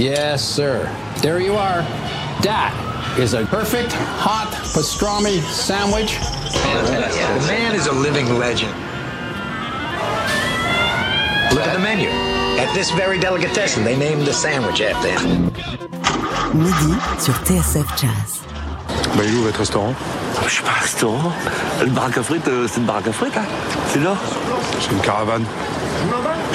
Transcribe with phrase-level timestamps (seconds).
[0.00, 0.88] Yes, sir.
[1.20, 1.82] There you are.
[2.40, 2.72] That
[3.18, 6.16] is a perfect hot pastrami sandwich.
[6.88, 8.72] The man is a living legend.
[11.52, 12.08] Look at the menu.
[12.58, 15.52] At this very delicatessen, they named the sandwich after him.
[16.54, 18.40] Midi sur TSF Jazz.
[19.14, 19.94] Bah, il est où votre restaurant
[20.46, 21.32] Je suis pas un restaurant.
[21.82, 23.44] Le baraque à frites, euh, c'est une baraque à frites, hein.
[23.88, 24.16] C'est là.
[24.80, 25.44] C'est une caravane.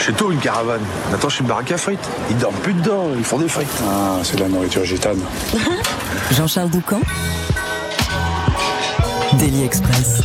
[0.05, 0.83] Chez toi, une caravane.
[1.19, 2.07] Je suis une baraque à frites.
[2.29, 3.67] Ils dorment plus dedans, ils font des frites.
[3.89, 5.17] Ah, c'est de la nourriture gitane.
[6.31, 6.99] Jean-Charles Doucan.
[9.39, 10.21] Daily Express.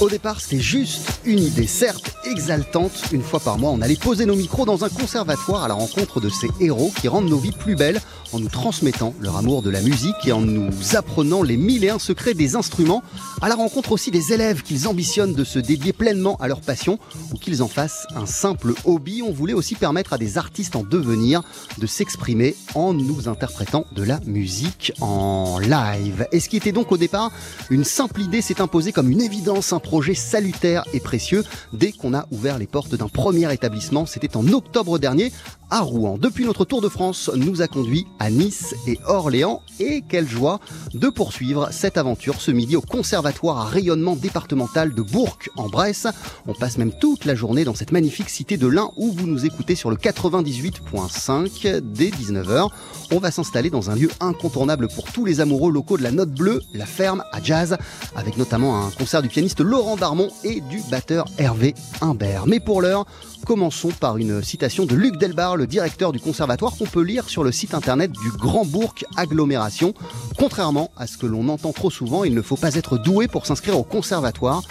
[0.00, 2.92] Au départ, c'était juste une idée, certes exaltante.
[3.12, 6.20] Une fois par mois, on allait poser nos micros dans un conservatoire à la rencontre
[6.20, 8.00] de ces héros qui rendent nos vies plus belles
[8.32, 11.90] en nous transmettant leur amour de la musique et en nous apprenant les mille et
[11.90, 13.02] un secrets des instruments,
[13.42, 16.98] à la rencontre aussi des élèves qu'ils ambitionnent de se dédier pleinement à leur passion
[17.32, 19.22] ou qu'ils en fassent un simple hobby.
[19.22, 21.42] On voulait aussi permettre à des artistes en devenir
[21.78, 26.26] de s'exprimer en nous interprétant de la musique en live.
[26.32, 27.30] Et ce qui était donc au départ
[27.70, 32.14] une simple idée s'est imposé comme une évidence, un projet salutaire et précieux dès qu'on
[32.14, 34.06] a ouvert les portes d'un premier établissement.
[34.06, 35.30] C'était en octobre dernier
[35.72, 36.18] à Rouen.
[36.18, 40.60] Depuis notre Tour de France nous a conduit à Nice et Orléans et quelle joie
[40.92, 46.06] de poursuivre cette aventure ce midi au conservatoire à rayonnement départemental de Bourg en Bresse.
[46.46, 49.46] On passe même toute la journée dans cette magnifique cité de l'Ain où vous nous
[49.46, 52.68] écoutez sur le 98.5 dès 19h.
[53.10, 56.32] On va s'installer dans un lieu incontournable pour tous les amoureux locaux de la note
[56.32, 57.78] bleue, la ferme à jazz,
[58.14, 62.46] avec notamment un concert du pianiste Laurent Darmon et du batteur Hervé Imbert.
[62.46, 63.06] Mais pour l'heure,
[63.46, 67.42] Commençons par une citation de Luc Delbar, le directeur du conservatoire, qu'on peut lire sur
[67.42, 69.94] le site internet du Grand Bourg Agglomération.
[70.38, 73.46] Contrairement à ce que l'on entend trop souvent, il ne faut pas être doué pour
[73.46, 74.62] s'inscrire au conservatoire.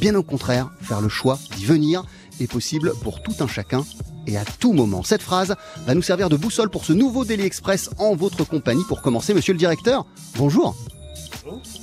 [0.00, 2.04] Bien au contraire, faire le choix d'y venir
[2.40, 3.84] est possible pour tout un chacun
[4.26, 5.02] et à tout moment.
[5.02, 5.56] Cette phrase
[5.86, 8.84] va nous servir de boussole pour ce nouveau Daily Express en votre compagnie.
[8.86, 10.06] Pour commencer, monsieur le directeur,
[10.36, 10.76] bonjour.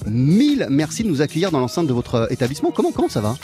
[0.06, 2.72] Mille merci de nous accueillir dans l'enceinte de votre établissement.
[2.72, 3.36] Comment, comment ça va?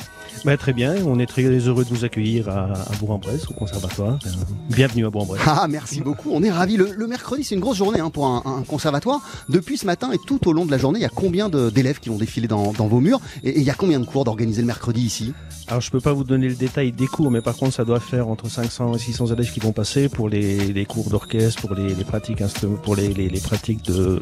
[0.45, 4.17] Bah, très bien, on est très heureux de vous accueillir à, à Bourg-en-Bresse, au conservatoire.
[4.25, 4.29] Euh,
[4.69, 5.41] Bienvenue à Bourg-en-Bresse.
[5.45, 6.77] Ah, merci beaucoup, on est ravis.
[6.77, 9.21] Le, le mercredi, c'est une grosse journée hein, pour un, un conservatoire.
[9.49, 11.99] Depuis ce matin et tout au long de la journée, il y a combien d'élèves
[11.99, 14.61] qui vont défiler dans, dans vos murs et, il y a combien de cours d'organiser
[14.61, 15.33] le mercredi ici?
[15.67, 17.99] Alors, je peux pas vous donner le détail des cours, mais par contre, ça doit
[17.99, 21.75] faire entre 500 et 600 élèves qui vont passer pour les, les cours d'orchestre, pour
[21.75, 22.41] les, les pratiques
[22.83, 24.19] pour les, les, les pratiques de,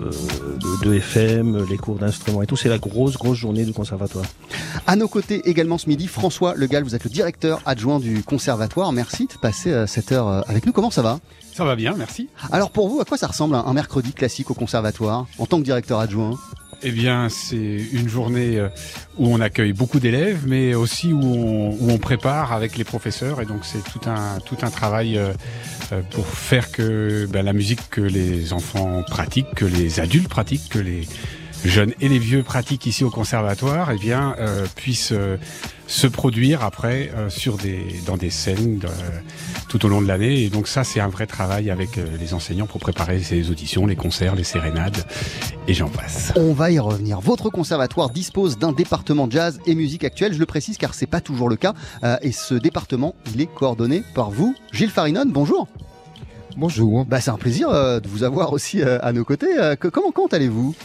[0.59, 2.57] de, de FM, les cours d'instruments et tout.
[2.57, 4.25] C'est la grosse, grosse journée du conservatoire.
[4.85, 8.91] À nos côtés également ce midi, François Legal, vous êtes le directeur adjoint du conservatoire.
[8.91, 10.71] Merci de passer euh, cette heure euh, avec nous.
[10.71, 11.19] Comment ça va?
[11.53, 12.29] Ça va bien, merci.
[12.51, 15.63] Alors pour vous, à quoi ça ressemble un, mercredi classique au conservatoire en tant que
[15.63, 16.37] directeur adjoint?
[16.81, 18.69] Eh bien, c'est une journée euh,
[19.17, 23.41] où on accueille beaucoup d'élèves, mais aussi où on, où on prépare avec les professeurs.
[23.41, 25.19] Et donc, c'est tout un, tout un travail
[26.11, 30.79] pour faire que ben, la musique que les enfants pratiquent, que les adultes pratiquent, que
[30.79, 31.07] les
[31.65, 35.37] jeunes et les vieux pratiquent ici au conservatoire, eh bien, euh, puissent euh,
[35.87, 38.87] se produire après euh, sur des, dans des scènes euh,
[39.67, 40.43] tout au long de l'année.
[40.43, 43.85] Et donc ça, c'est un vrai travail avec euh, les enseignants pour préparer ces auditions,
[43.85, 45.03] les concerts, les sérénades,
[45.67, 46.31] et j'en passe.
[46.35, 47.19] On va y revenir.
[47.19, 50.33] Votre conservatoire dispose d'un département jazz et musique actuelle.
[50.33, 51.73] Je le précise car c'est pas toujours le cas.
[52.03, 55.25] Euh, et ce département, il est coordonné par vous, Gilles Farinon.
[55.27, 55.67] Bonjour.
[56.57, 57.05] Bonjour.
[57.05, 59.47] Bah, c'est un plaisir euh, de vous avoir aussi euh, à nos côtés.
[59.57, 60.75] Euh, que- comment, comment allez-vous?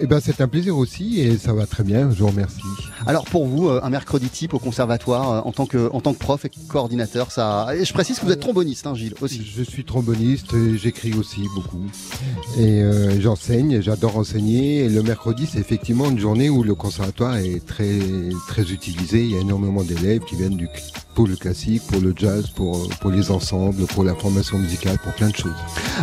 [0.00, 2.10] Eh ben, c'est un plaisir aussi et ça va très bien.
[2.10, 2.60] Je vous remercie.
[3.06, 6.12] Alors pour vous, euh, un mercredi type au conservatoire euh, en tant que en tant
[6.14, 7.68] que prof et coordinateur, ça.
[7.74, 9.44] Et je précise que vous êtes tromboniste, hein, Gilles aussi.
[9.44, 11.84] Je suis tromboniste et j'écris aussi beaucoup.
[12.58, 14.84] Et euh, j'enseigne, j'adore enseigner.
[14.84, 17.98] Et le mercredi, c'est effectivement une journée où le conservatoire est très,
[18.48, 19.22] très utilisé.
[19.22, 20.68] Il y a énormément d'élèves qui viennent du,
[21.14, 25.12] pour le classique, pour le jazz, pour, pour les ensembles, pour la formation musicale, pour
[25.12, 25.52] plein de choses.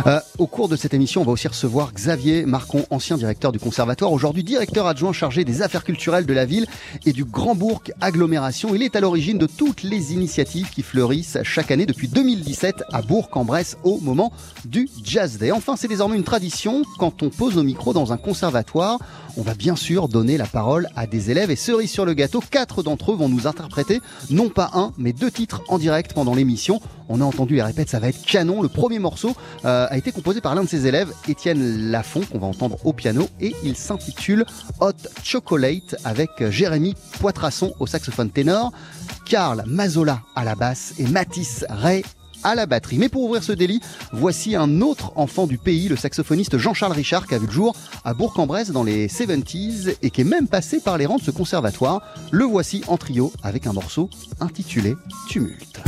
[0.06, 3.58] Euh, au cours de cette émission, on va aussi recevoir Xavier Marcon, ancien directeur du
[3.58, 6.66] conservatoire, aujourd'hui directeur adjoint chargé des affaires culturelles de la ville
[7.06, 8.74] et du Grand Bourg Agglomération.
[8.74, 13.02] Il est à l'origine de toutes les initiatives qui fleurissent chaque année depuis 2017 à
[13.02, 14.32] Bourg-en-Bresse au moment
[14.64, 15.52] du Jazz Day.
[15.52, 16.82] Enfin, c'est désormais une tradition.
[16.98, 18.98] Quand on pose nos micros dans un conservatoire,
[19.40, 22.42] on va bien sûr donner la parole à des élèves et cerise sur le gâteau,
[22.50, 26.34] quatre d'entre eux vont nous interpréter non pas un, mais deux titres en direct pendant
[26.34, 26.78] l'émission.
[27.08, 28.60] On a entendu les répètes, ça va être canon.
[28.60, 29.34] Le premier morceau
[29.64, 32.92] euh, a été composé par l'un de ses élèves, Étienne Lafont, qu'on va entendre au
[32.92, 34.44] piano, et il s'intitule
[34.80, 34.92] Hot
[35.24, 38.72] Chocolate avec Jérémy Poitrasson au saxophone ténor,
[39.24, 42.04] Karl Mazola à la basse et Mathis Ray
[42.44, 42.98] à la batterie.
[42.98, 43.80] Mais pour ouvrir ce délit,
[44.12, 47.74] voici un autre enfant du pays, le saxophoniste Jean-Charles Richard, qui a vu le jour
[48.04, 51.30] à Bourg-en-Bresse dans les 70s et qui est même passé par les rangs de ce
[51.30, 52.02] conservatoire.
[52.30, 54.10] Le voici en trio avec un morceau
[54.40, 54.96] intitulé
[55.28, 55.80] Tumulte.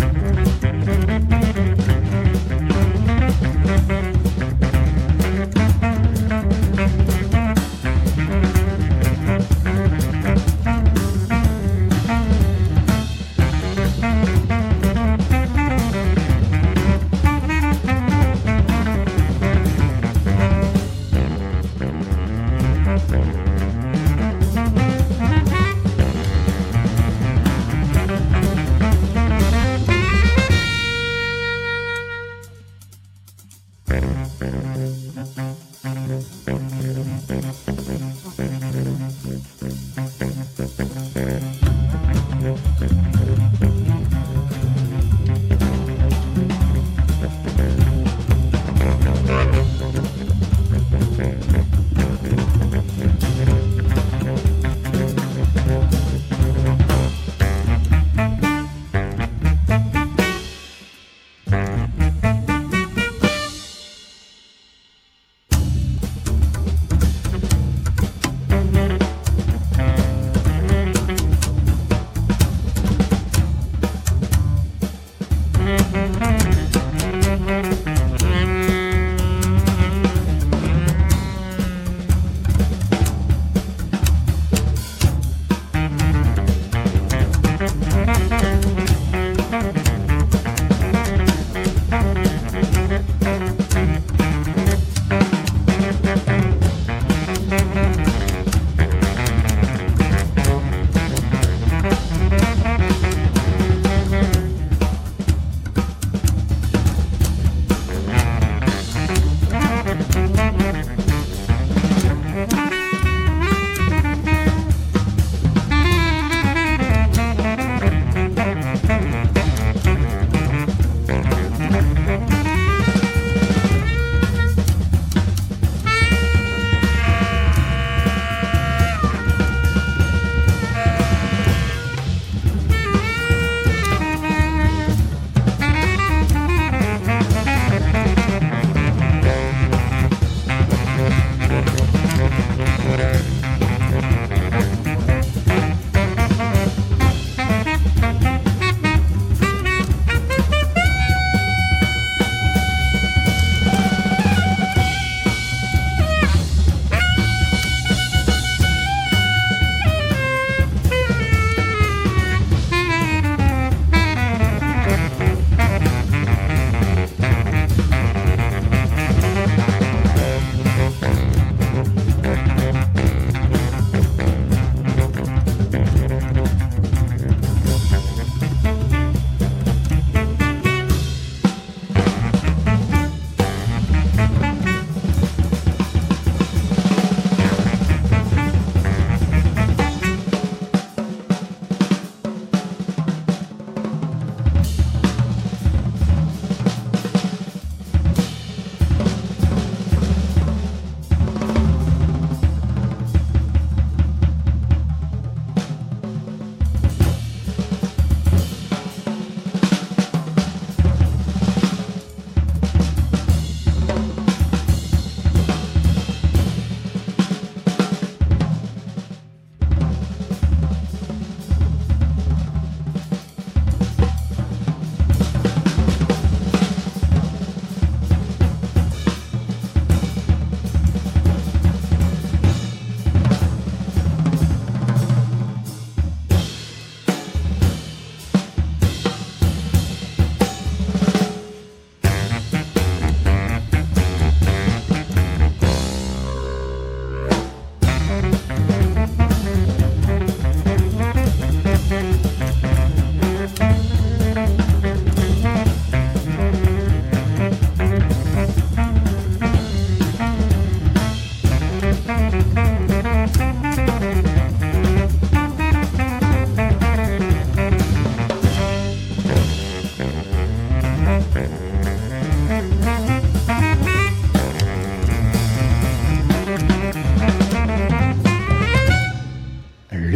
[22.93, 23.52] Mm-hmm.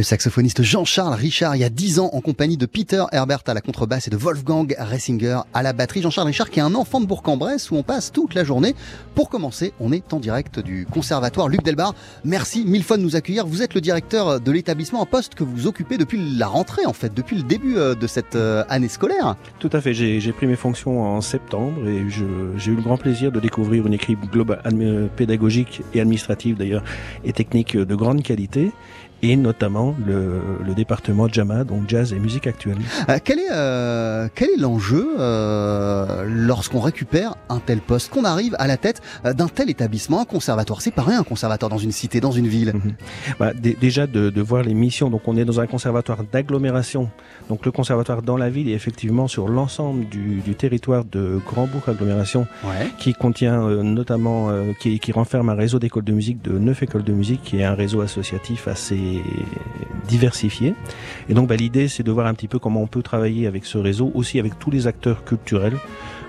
[0.07, 3.61] Saxophoniste Jean-Charles Richard il y a 10 ans en compagnie de Peter Herbert à la
[3.61, 6.01] contrebasse et de Wolfgang Ressinger à la batterie.
[6.01, 8.77] Jean-Charles Richard qui est un enfant de Bourg-en-Bresse où on passe toute la journée.
[9.17, 11.93] Pour commencer, on est en direct du conservatoire Luc Delbar.
[12.25, 13.49] Merci mille fois de nous accueillir.
[13.49, 16.93] Vous êtes le directeur de l'établissement, un poste que vous occupez depuis la rentrée en
[16.93, 19.35] fait, depuis le début euh, de cette euh, année scolaire.
[19.59, 23.33] Tout à fait, j'ai pris mes fonctions en septembre et j'ai eu le grand plaisir
[23.33, 24.63] de découvrir une équipe globale
[25.17, 26.85] pédagogique et administrative d'ailleurs
[27.25, 28.71] et technique de grande qualité
[29.23, 32.77] et notamment le, le département JAMA, donc jazz et musique actuelle.
[33.09, 38.55] Euh, quel est euh, quel est l'enjeu euh, lorsqu'on récupère un tel poste, qu'on arrive
[38.59, 40.83] à la tête d'un tel établissement, un conservatoire?
[40.83, 42.73] C'est pas rien un conservatoire dans une cité, dans une ville.
[42.75, 42.93] Mhm.
[43.41, 45.11] Bah, dé- déjà de, de voir les missions.
[45.11, 47.09] Donc on est dans un conservatoire d'agglomération.
[47.49, 51.83] Donc le conservatoire dans la ville est effectivement sur l'ensemble du, du territoire de Grand-Bourg
[51.89, 52.89] agglomération, Ouais.
[52.99, 54.49] qui contient notamment,
[54.81, 57.65] qui, qui renferme un réseau d'écoles de musique de neuf écoles de musique, qui est
[57.65, 58.97] un réseau associatif assez
[60.09, 60.75] diversifié.
[61.29, 63.65] Et donc bah, l'idée c'est de voir un petit peu comment on peut travailler avec
[63.65, 65.77] ce réseau, aussi avec tous les acteurs culturels.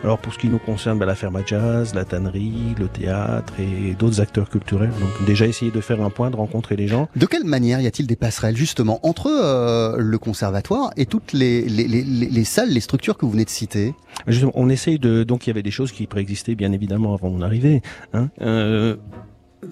[0.03, 3.53] Alors pour ce qui nous concerne, bah, la ferme à jazz, la tannerie, le théâtre
[3.59, 4.91] et d'autres acteurs culturels.
[4.99, 7.09] Donc déjà essayer de faire un point, de rencontrer les gens.
[7.15, 11.63] De quelle manière y a-t-il des passerelles justement entre euh, le conservatoire et toutes les,
[11.63, 13.95] les, les, les- les salles, les structures que vous venez de citer?
[14.27, 15.23] Justement, on essaye de.
[15.23, 17.81] Donc il y avait des choses qui préexistaient bien évidemment avant mon arrivée.
[18.13, 18.29] Hein.
[18.41, 18.97] Euh,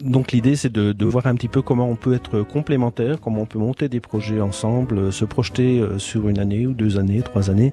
[0.02, 3.46] donc l'idée c'est de, voir un petit peu comment on peut être complémentaire, comment on
[3.46, 7.22] peut monter des projets ensemble, euh, se projeter euh, sur une année ou deux années,
[7.22, 7.72] trois années,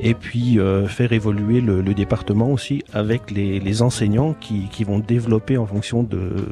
[0.00, 5.66] et puis euh, faire évoluer le, département aussi avec les, enseignants qui vont développer en
[5.66, 6.46] fonction de,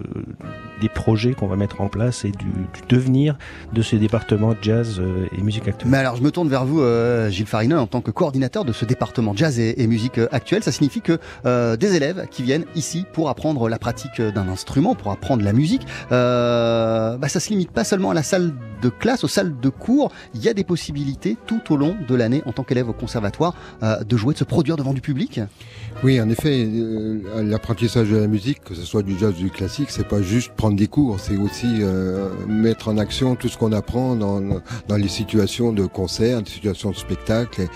[0.80, 2.46] des projets qu'on va mettre en place et du,
[2.88, 3.36] devenir
[3.72, 5.90] de ces départements jazz euh, et musique actuelle.
[5.90, 8.72] Mais alors je me tourne vers vous, euh, Gilles Farina, en tant que coordinateur de
[8.72, 10.62] ce département jazz et, musique euh, actuelle.
[10.62, 11.18] Ça signifie que
[11.76, 15.86] des élèves qui viennent ici pour apprendre la pratique d'un instrument, pour apprendre la musique,
[16.12, 19.68] euh, bah, ça se limite pas seulement à la salle de classe, aux salles de
[19.68, 20.10] cours.
[20.34, 23.54] Il y a des possibilités tout au long de l'année en tant qu'élève au conservatoire
[23.82, 25.40] de jouer, de se produire devant du public?
[26.02, 29.50] Oui, en effet, euh, l'apprentissage de la musique, que ce soit du jazz ou du
[29.50, 33.58] classique, c'est pas juste prendre des cours, c'est aussi euh, mettre en action tout ce
[33.58, 34.40] qu'on apprend dans,
[34.88, 37.66] dans les situations de concert, des situations de spectacle.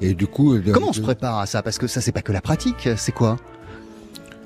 [0.00, 1.60] Et, et du coup, le- Comment on se prépare à ça?
[1.62, 3.36] Parce que ça, c'est pas que la pratique, c'est quoi?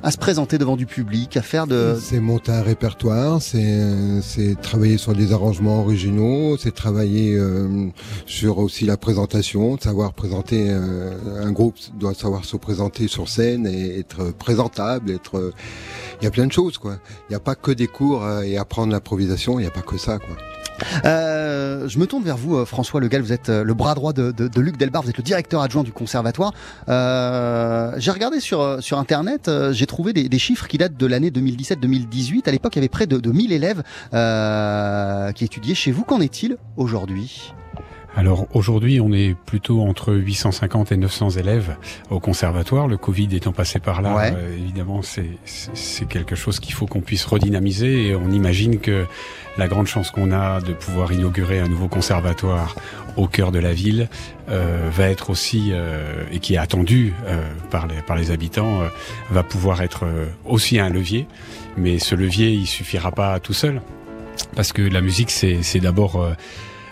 [0.02, 1.94] À se présenter devant du public, à faire de...
[2.00, 7.88] C'est monter un répertoire, c'est travailler sur des arrangements originaux, c'est travailler euh,
[8.24, 13.28] sur aussi la présentation, de savoir présenter euh, un groupe doit savoir se présenter sur
[13.28, 15.52] scène et être présentable, être euh,
[16.22, 16.96] il y a plein de choses quoi.
[17.28, 19.98] Il n'y a pas que des cours et apprendre l'improvisation, il n'y a pas que
[19.98, 20.36] ça quoi.
[21.04, 23.20] Euh, je me tourne vers vous, François Legal.
[23.20, 25.02] Vous êtes le bras droit de, de, de Luc Delbar.
[25.02, 26.52] Vous êtes le directeur adjoint du conservatoire.
[26.88, 29.50] Euh, j'ai regardé sur sur internet.
[29.72, 32.48] j'ai trouvé des, chiffres qui datent de l'année 2017-2018.
[32.48, 33.82] À l'époque, il y avait près de, de 1000 élèves
[34.14, 36.04] euh, qui étudiaient chez vous.
[36.04, 37.52] Qu'en est-il aujourd'hui?
[38.16, 41.76] Alors aujourd'hui, on est plutôt entre 850 et 900 élèves
[42.10, 42.88] au conservatoire.
[42.88, 44.32] Le Covid étant passé par là, Ouais.
[44.36, 48.08] euh, évidemment, c'est quelque chose qu'il faut qu'on puisse redynamiser.
[48.08, 49.06] Et on imagine que
[49.58, 52.74] la grande chance qu'on a de pouvoir inaugurer un nouveau conservatoire
[53.16, 54.08] au cœur de la ville
[54.48, 57.40] euh, va être aussi, euh, et qui est attendu euh,
[57.70, 58.88] par, les, par les habitants, euh,
[59.30, 60.04] va pouvoir être
[60.44, 61.26] aussi un levier.
[61.76, 63.80] Mais ce levier, il suffira pas tout seul.
[64.56, 66.28] Parce que la musique, c'est c'est d'abord...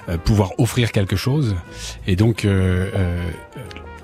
[0.09, 1.57] euh, pouvoir offrir quelque chose.
[2.07, 3.23] Et donc, euh, euh,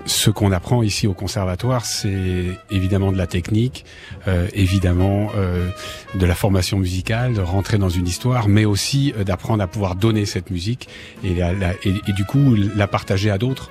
[0.07, 3.87] ce qu'on apprend ici au conservatoire, c'est évidemment de la technique,
[4.29, 5.71] euh, évidemment euh,
[6.15, 10.27] de la formation musicale, de rentrer dans une histoire, mais aussi d'apprendre à pouvoir donner
[10.27, 10.89] cette musique
[11.25, 13.71] et, la- la- et, du coup la partager à d'autres.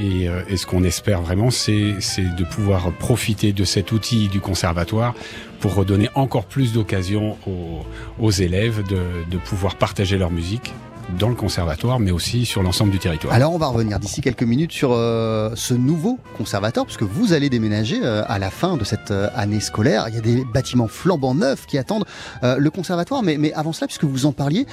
[0.00, 5.14] Et, et ce qu'on espère vraiment, c'est de pouvoir profiter de cet outil du conservatoire
[5.60, 7.84] pour redonner encore plus d'occasions aux,
[8.20, 10.72] aux élèves de, de pouvoir partager leur musique
[11.18, 13.32] dans le conservatoire, mais aussi sur l'ensemble du territoire.
[13.34, 17.48] Alors, on va revenir d'ici quelques minutes sur euh, ce nouveau conservatoire, puisque vous allez
[17.48, 20.06] déménager euh, à la fin de cette euh, année scolaire.
[20.08, 22.04] Il y a des bâtiments flambant neufs qui attendent
[22.42, 23.22] le conservatoire.
[23.22, 24.66] Mais, mais avant cela, puisque vous en parliez,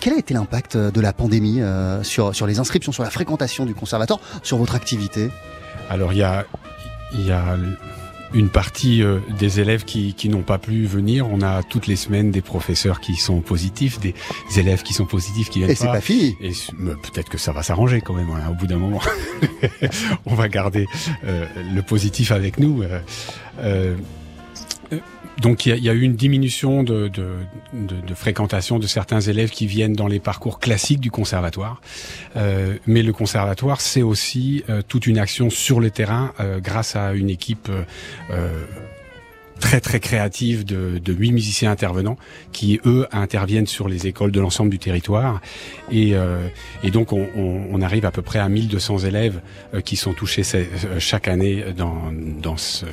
[0.00, 1.60] quel a été l'impact de la pandémie
[2.02, 5.30] sur, sur les inscriptions, sur la fréquentation du conservatoire, sur votre activité?
[5.90, 6.44] Alors il y a,
[7.12, 7.56] il y a
[8.34, 11.26] une partie euh, des élèves qui, qui n'ont pas pu venir.
[11.28, 14.14] On a toutes les semaines des professeurs qui sont positifs, des
[14.56, 16.36] élèves qui sont positifs qui viennent Et c'est pas fini.
[16.40, 18.28] Et s- mais peut-être que ça va s'arranger quand même.
[18.30, 19.00] hein, au bout d'un moment,
[20.26, 20.86] on va garder
[21.24, 22.82] euh, le positif avec nous.
[23.60, 23.96] euh,
[25.40, 27.10] donc il y, a- eu une diminution de,
[28.14, 31.80] fréquentation de certains élèves qui viennent dans les parcours classiques du conservatoire.
[32.36, 36.96] Euh, mais le conservatoire, c'est aussi euh, toute une action sur le terrain euh, grâce
[36.96, 37.68] à une équipe
[39.60, 42.16] très très créative de, de huit musiciens intervenants
[42.52, 45.40] qui eux interviennent sur les écoles de l'ensemble du territoire.
[45.90, 46.46] Et, euh,
[46.82, 49.40] et donc on, on, on arrive à peu près à 1200 élèves
[49.74, 50.64] euh, qui sont touchés euh,
[50.98, 52.86] chaque année dans, dans ce,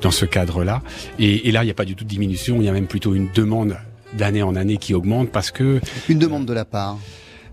[0.00, 0.82] dans ce cadre-là.
[1.18, 2.56] Et, et là il n'y a pas du tout de diminution.
[2.60, 3.76] Il y a même plutôt une demande
[4.12, 6.98] d'année en année qui augmente parce que Une demande de la part.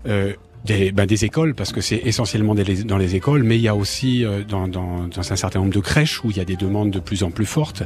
[0.06, 0.32] euh,
[0.68, 3.68] des, ben, des écoles, parce que c'est essentiellement des- dans les écoles, mais il y
[3.68, 6.44] a aussi euh, dans, dans, dans un certain nombre de crèches où il y a
[6.44, 7.82] des demandes de plus en plus fortes,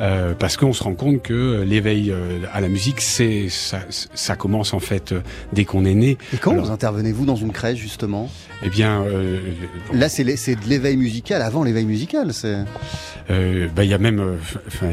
[0.00, 3.80] euh, parce qu'on se rend compte que l'éveil euh, à la musique, c'est ça,
[4.14, 5.20] ça commence en fait euh,
[5.52, 6.18] dès qu'on est né.
[6.32, 8.30] Et quand Alors, vous intervenez, vous, dans une crèche, justement?
[8.64, 9.40] Eh bien, euh,
[9.92, 12.32] Là, c'est de l'éveil musical avant l'éveil musical.
[12.34, 12.64] c'est-
[13.30, 14.36] euh, ben, il y a même, euh,
[14.68, 14.92] enfin,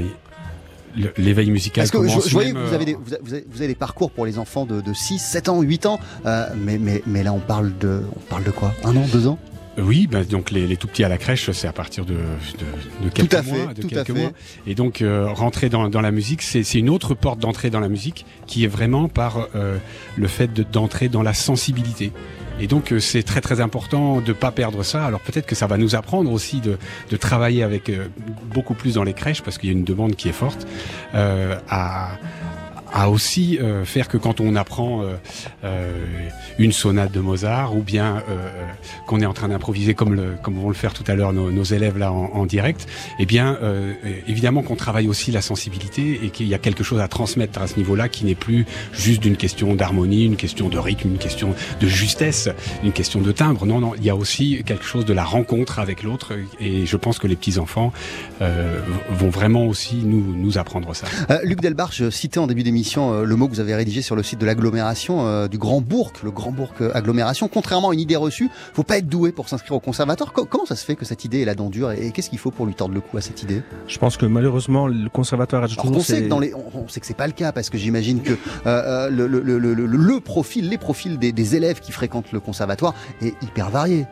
[1.17, 3.67] l'éveil musical Parce que je, voyais que vous euh, avez, des, vous, avez, vous avez
[3.67, 5.99] des parcours pour les enfants de, de 6, 7 ans, 8 ans.
[6.25, 8.73] euh, mais, mais, mais là, on parle de, on parle de quoi?
[8.83, 9.37] Un an, deux ans?
[9.79, 13.05] Oui, ben, donc les, les tout petits à la crèche, c'est à partir de, de,
[13.05, 13.55] de quelques Tout à mois.
[13.69, 14.13] fait, de tout à fait.
[14.13, 14.31] mois.
[14.67, 17.89] Et donc euh, rentrer dans, dans la musique, c'est une autre porte d'entrée dans la
[17.89, 19.77] musique qui est vraiment par euh,
[20.15, 22.11] le fait de- d'entrer dans la sensibilité.
[22.59, 25.05] Et donc euh, c'est très très important de pas perdre ça.
[25.05, 26.77] Alors peut-être que ça va nous apprendre aussi de,
[27.09, 28.07] de travailler avec euh,
[28.53, 30.67] beaucoup plus dans les crèches parce qu'il y a une demande qui est forte
[31.15, 32.11] euh, à
[32.93, 35.15] à aussi euh, faire que quand on apprend euh,
[35.63, 36.05] euh,
[36.59, 38.49] une sonate de Mozart ou bien euh,
[39.07, 41.51] qu'on est en train d'improviser comme le comme vont le faire tout à l'heure nos,
[41.51, 43.93] nos élèves là en, en direct, eh bien euh,
[44.27, 47.67] évidemment qu'on travaille aussi la sensibilité et qu'il y a quelque chose à transmettre à
[47.67, 51.55] ce niveau-là qui n'est plus juste d'une question d'harmonie, une question de rythme, une question
[51.81, 52.47] de justesse,
[52.83, 53.65] une question de timbre.
[53.65, 56.97] Non, non, il y a aussi quelque chose de la rencontre avec l'autre et je
[56.97, 57.91] pense que les petits enfants
[58.41, 61.07] euh, vont vraiment aussi nous nous apprendre ça.
[61.31, 62.82] Euh, Luc Delbar, je citais en début d'émission
[63.13, 65.81] euh, le mot que vous avez rédigé sur le site de l'agglomération euh, du Grand
[65.81, 67.47] Bourg, le Grand Bourg euh, agglomération.
[67.47, 70.33] Contrairement à une idée reçue, faut pas être doué pour s'inscrire au conservatoire.
[70.33, 72.39] Co- comment ça se fait que cette idée est la dent dure et, qu'est-ce qu'il
[72.39, 73.61] faut pour lui tordre le cou à cette idée?
[73.87, 76.53] Je pense que malheureusement, le conservatoire a Alors toujours qu'on sait ses- que dans les,
[76.53, 78.33] on, on sait que c'est pas le cas parce que j'imagine que
[78.67, 82.39] euh, le, le, le, le, le profil, les profils des, des élèves qui fréquentent le
[82.39, 84.05] conservatoire est hyper varié.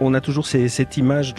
[0.00, 1.34] On a toujours cette image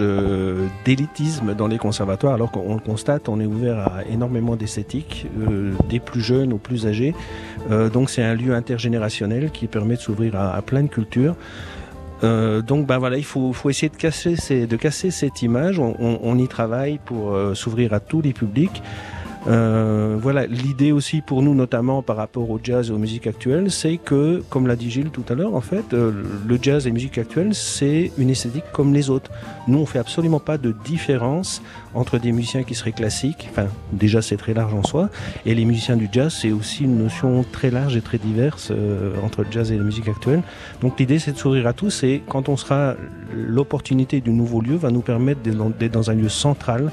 [0.85, 5.73] d'élitisme dans les conservatoires, alors qu'on le constate, on est ouvert à énormément d'esthétique, euh,
[5.89, 7.13] des plus jeunes aux plus âgés.
[7.69, 11.35] Euh, donc c'est un lieu intergénérationnel qui permet de s'ouvrir à, plein de cultures.
[12.23, 15.79] Euh, donc ben voilà, il faut, essayer de casser, cette image.
[15.79, 18.81] On, y travaille pour s'ouvrir à tous les publics.
[19.47, 23.71] Euh, voilà, l'idée aussi pour nous, notamment par rapport au jazz et aux musiques actuelles,
[23.71, 26.11] c'est que, comme l'a dit Gilles tout à l'heure, en fait, euh,
[26.47, 29.31] le jazz et les musiques actuelles, c'est une esthétique comme les autres.
[29.67, 31.63] Nous, on fait absolument pas de différence
[31.95, 35.09] entre des musiciens qui seraient classiques, enfin, déjà c'est très large en soi,
[35.45, 39.13] et les musiciens du jazz, c'est aussi une notion très large et très diverse euh,
[39.23, 40.43] entre le jazz et la musique actuelle.
[40.81, 42.95] Donc l'idée, c'est de s'ouvrir à tous, et quand on sera,
[43.35, 46.91] l'opportunité du nouveau lieu va nous permettre d'être dans- dans un lieu central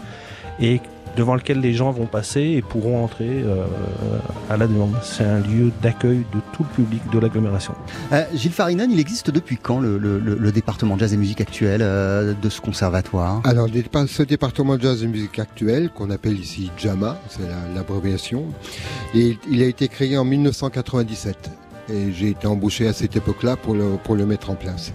[0.60, 0.80] et
[1.18, 3.64] devant lequel les gens vont passer et pourront entrer euh,
[4.48, 4.94] à la demande.
[5.02, 7.74] C'est un lieu d'accueil de tout le public de l'agglomération.
[8.12, 11.40] Euh, Gilles Farinan, il existe depuis quand le, le- le- le département jazz et musique
[11.40, 13.40] actuelle euh, de ce conservatoire?
[13.44, 13.66] Alors,
[14.06, 18.44] ce département de jazz et musique actuelle, qu'on appelle ici JAMA, c'est la- l'abréviation,
[19.12, 21.50] et il a été créé en 1997.
[21.92, 24.92] Et j'ai été embauché à cette époque-là pour le, pour le mettre en place.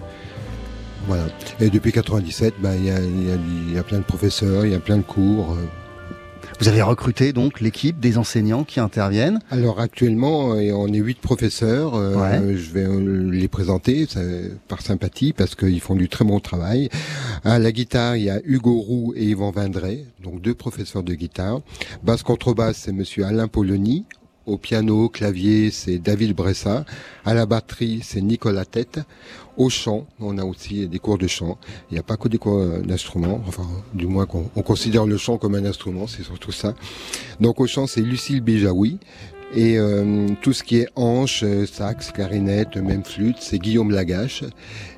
[1.06, 1.24] Voilà.
[1.60, 3.36] Et depuis 97, ben, il y, a, il y a-
[3.68, 5.52] il y a plein de professeurs, il y a plein de cours.
[5.52, 5.66] euh.
[6.60, 9.38] Vous avez recruté donc l'équipe des enseignants qui interviennent.
[9.50, 11.94] Alors actuellement, euh, on est huit professeurs.
[11.94, 12.56] euh, Ouais.
[12.56, 14.06] Je vais euh, les présenter
[14.68, 16.88] par sympathie parce qu'ils font du très bon travail.
[17.44, 21.14] À la guitare, il y a Hugo Roux et Yvan Vindray, donc deux professeurs de
[21.14, 21.60] guitare.
[22.02, 24.04] Basse contrebasse, c'est Monsieur Alain Polony.
[24.46, 26.84] Au piano, clavier, c'est David Bressa.
[27.24, 29.00] À la batterie, c'est Nicolas Tête.
[29.56, 31.58] Au chant, on a aussi des cours de chant.
[31.90, 35.06] Il n'y a pas que des cours euh, d'instruments, enfin, du moins qu'on on considère
[35.06, 36.74] le chant comme un instrument, c'est surtout ça.
[37.40, 38.98] Donc au chant, c'est Lucille Béjaoui.
[39.54, 44.42] Et euh, tout ce qui est hanche, euh, sax, clarinette, même flûte, c'est Guillaume Lagache.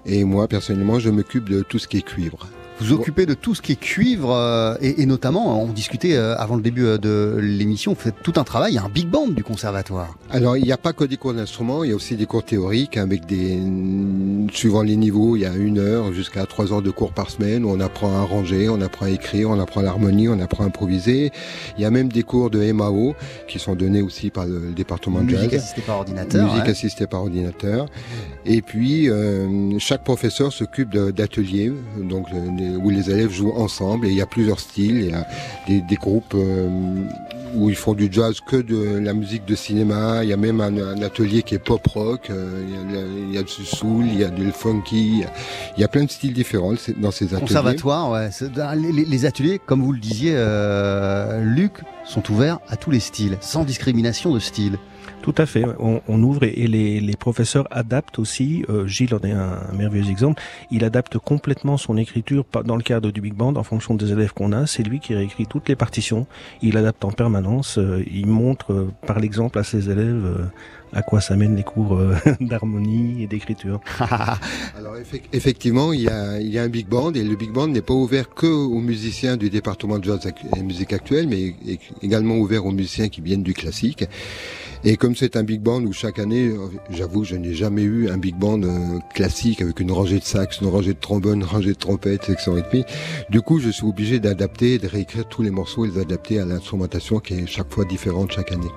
[0.06, 2.48] Et moi, personnellement, je m'occupe de tout ce qui est cuivre.
[2.80, 6.36] Vous occupez de tout ce qui est cuivre euh, et, et notamment, on discutait euh,
[6.36, 8.88] avant le début euh, de l'émission, vous faites tout un travail, il y a un
[8.90, 10.16] big band du conservatoire.
[10.30, 12.44] Alors, il n'y a pas que des cours d'instruments, il y a aussi des cours
[12.44, 13.58] théoriques avec des,
[14.52, 17.64] suivant les niveaux, il y a une heure jusqu'à trois heures de cours par semaine
[17.64, 20.66] où on apprend à arranger, on apprend à écrire, on apprend l'harmonie, on apprend à
[20.66, 21.30] improviser.
[21.78, 23.14] Il y a même des cours de MAO
[23.48, 25.62] qui sont donnés aussi par le, le département de Musique jazz.
[25.62, 26.44] assistée par ordinateur.
[26.46, 26.70] Musique ouais.
[26.70, 27.86] assistée par ordinateur.
[28.44, 34.06] Et puis, euh, chaque professeur s'occupe d'ateliers donc, des- où les élèves jouent ensemble.
[34.06, 35.00] Et il y a plusieurs styles.
[35.00, 36.68] Il y a des, groupes euh,
[37.54, 40.24] où ils font du jazz que de la musique de cinéma.
[40.24, 42.30] Il y a même un, atelier qui est pop-rock.
[42.30, 42.62] euh,
[43.28, 45.24] il, y a, du soul, il y a du funky.
[45.76, 47.40] Il y a, plein de styles différents dans ces ateliers.
[47.40, 48.30] Conservatoire, ouais.
[48.92, 51.72] Les, ateliers, comme vous le disiez, euh, Luc,
[52.06, 54.78] sont ouverts à tous les styles, sans discrimination de style.
[55.22, 55.64] Tout à fait.
[55.80, 58.64] On, ouvre et, les, professeurs adaptent aussi.
[58.68, 60.40] Euh, Gilles en est un, un, merveilleux exemple.
[60.70, 64.32] Il adapte complètement son écriture dans le cadre du big band en fonction des élèves
[64.32, 64.66] qu'on a.
[64.66, 66.26] C'est lui qui réécrit toutes les partitions.
[66.62, 67.78] Il adapte en permanence.
[67.78, 70.44] Euh, il montre euh, par l'exemple à ses élèves euh,
[70.92, 73.80] à quoi ça mène les cours euh, d'harmonie et d'écriture.
[74.78, 74.94] Alors
[75.32, 77.82] effectivement, il y, a, il y, a, un big band et le big band n'est
[77.82, 80.20] pas ouvert que aux musiciens du département de jazz
[80.56, 81.54] et musique actuelle, mais
[82.02, 84.04] également ouvert aux musiciens qui viennent du classique.
[84.88, 86.54] Et comme c'est un big band où chaque année,
[86.90, 90.60] j'avoue, je n'ai jamais eu un big band euh, classique avec une rangée de sax,
[90.60, 92.86] une rangée de trombone, une rangée de trompette, section rythmique.
[93.28, 96.44] Du coup, je suis obligé d'adapter, de réécrire tous les morceaux et les adapter à
[96.44, 98.70] l'instrumentation qui est chaque fois différente chaque année.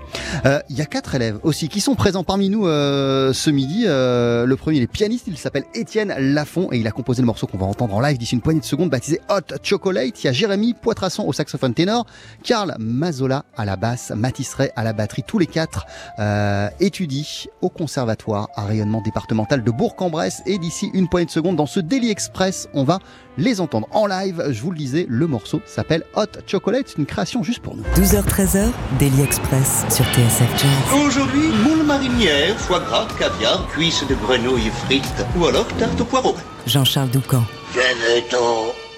[0.43, 3.83] Il euh, y a quatre élèves aussi qui sont présents parmi nous euh, ce midi.
[3.85, 7.27] Euh, le premier, il est pianiste, il s'appelle Étienne Lafont et il a composé le
[7.27, 10.23] morceau qu'on va entendre en live d'ici une poignée de secondes, baptisé Hot Chocolate.
[10.23, 12.07] Il y a Jérémy Poitrasson au saxophone ténor,
[12.43, 15.21] Karl Mazola à la basse, Mathis Ray à la batterie.
[15.21, 15.85] Tous les quatre
[16.19, 17.23] euh, étudient
[17.61, 21.79] au conservatoire à rayonnement départemental de Bourg-en-Bresse et d'ici une poignée de secondes dans ce
[21.79, 22.99] Daily Express, on va
[23.37, 24.43] les entendre en live.
[24.49, 27.83] Je vous le disais, le morceau s'appelle Hot Chocolate, c'est une création juste pour nous.
[27.95, 28.67] 12h-13h,
[28.99, 30.99] Daily Express sur TSF Jazz.
[31.05, 36.35] Aujourd'hui, moule marinière, foie gras, caviar, cuisses de grenouille frites ou alors tarte au poireau.
[36.65, 37.43] Jean-Charles Doucan.
[37.73, 38.88] Venez-t'en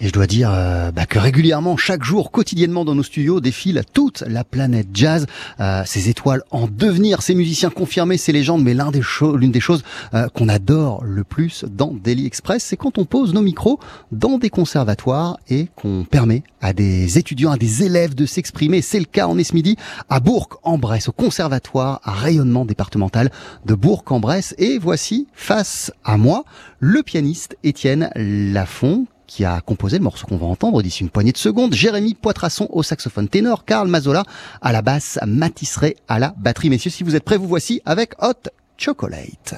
[0.00, 3.82] et je dois dire euh, bah, que régulièrement, chaque jour, quotidiennement dans nos studios, défile
[3.92, 5.26] toute la planète jazz,
[5.60, 8.62] euh, ces étoiles en devenir, ces musiciens confirmés, ces légendes.
[8.62, 9.02] Mais l'un des
[9.36, 13.32] l'une des choses euh, qu'on adore le plus dans Daily Express, c'est quand on pose
[13.34, 13.78] nos micros
[14.10, 18.82] dans des conservatoires et qu'on permet à des étudiants, à des élèves de s'exprimer.
[18.82, 19.76] C'est le cas en ce midi
[20.08, 23.30] à Bourg-en-Bresse, au conservatoire à rayonnement départemental
[23.66, 24.54] de Bourg-en-Bresse.
[24.58, 26.44] Et voici face à moi
[26.80, 31.32] le pianiste Étienne Lafont qui a composé le morceau qu'on va entendre d'ici une poignée
[31.32, 31.74] de secondes.
[31.74, 34.22] Jérémy Poitrasson au saxophone ténor, Karl Mazola
[34.62, 36.70] à la basse, Matisseray à la batterie.
[36.70, 39.56] Messieurs, si vous êtes prêts, vous voici avec Hot Chocolate.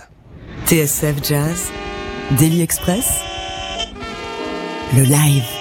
[0.67, 1.71] TSF Jazz,
[2.39, 3.21] Daily Express,
[4.97, 5.56] le live.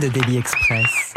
[0.00, 1.14] De Daily Express.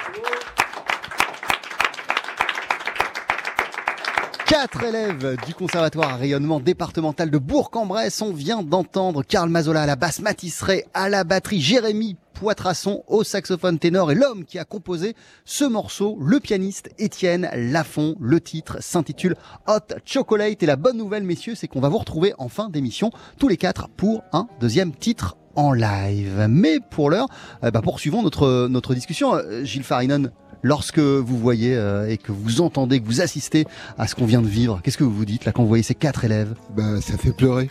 [4.47, 8.21] Quatre élèves du conservatoire à rayonnement départemental de Bourg-en-Bresse.
[8.21, 13.03] On vient d'entendre Karl Mazola à la basse, Mathis Ray à la batterie, Jérémy Poitrasson
[13.07, 15.15] au saxophone ténor et l'homme qui a composé
[15.45, 18.15] ce morceau, le pianiste Étienne Lafont.
[18.19, 19.35] Le titre s'intitule
[19.67, 23.11] Hot Chocolate et la bonne nouvelle messieurs, c'est qu'on va vous retrouver en fin d'émission
[23.37, 26.47] tous les quatre pour un deuxième titre en live.
[26.49, 27.27] Mais pour l'heure,
[27.63, 29.35] euh, bah, poursuivons notre, notre discussion.
[29.35, 30.31] Euh, Gilles Farinen,
[30.63, 33.65] lorsque vous voyez euh, et que vous entendez, que vous assistez
[33.97, 35.83] à ce qu'on vient de vivre, qu'est-ce que vous vous dites là quand vous voyez
[35.83, 36.55] ces quatre élèves?
[36.75, 37.69] Ben, ça fait pleurer.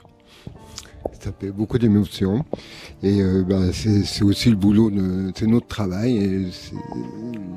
[1.21, 2.47] Ça fait beaucoup d'émotions.
[3.03, 6.17] Et euh, ben, c'est c'est aussi le boulot, de- c'est notre travail.
[6.17, 6.75] et c'est-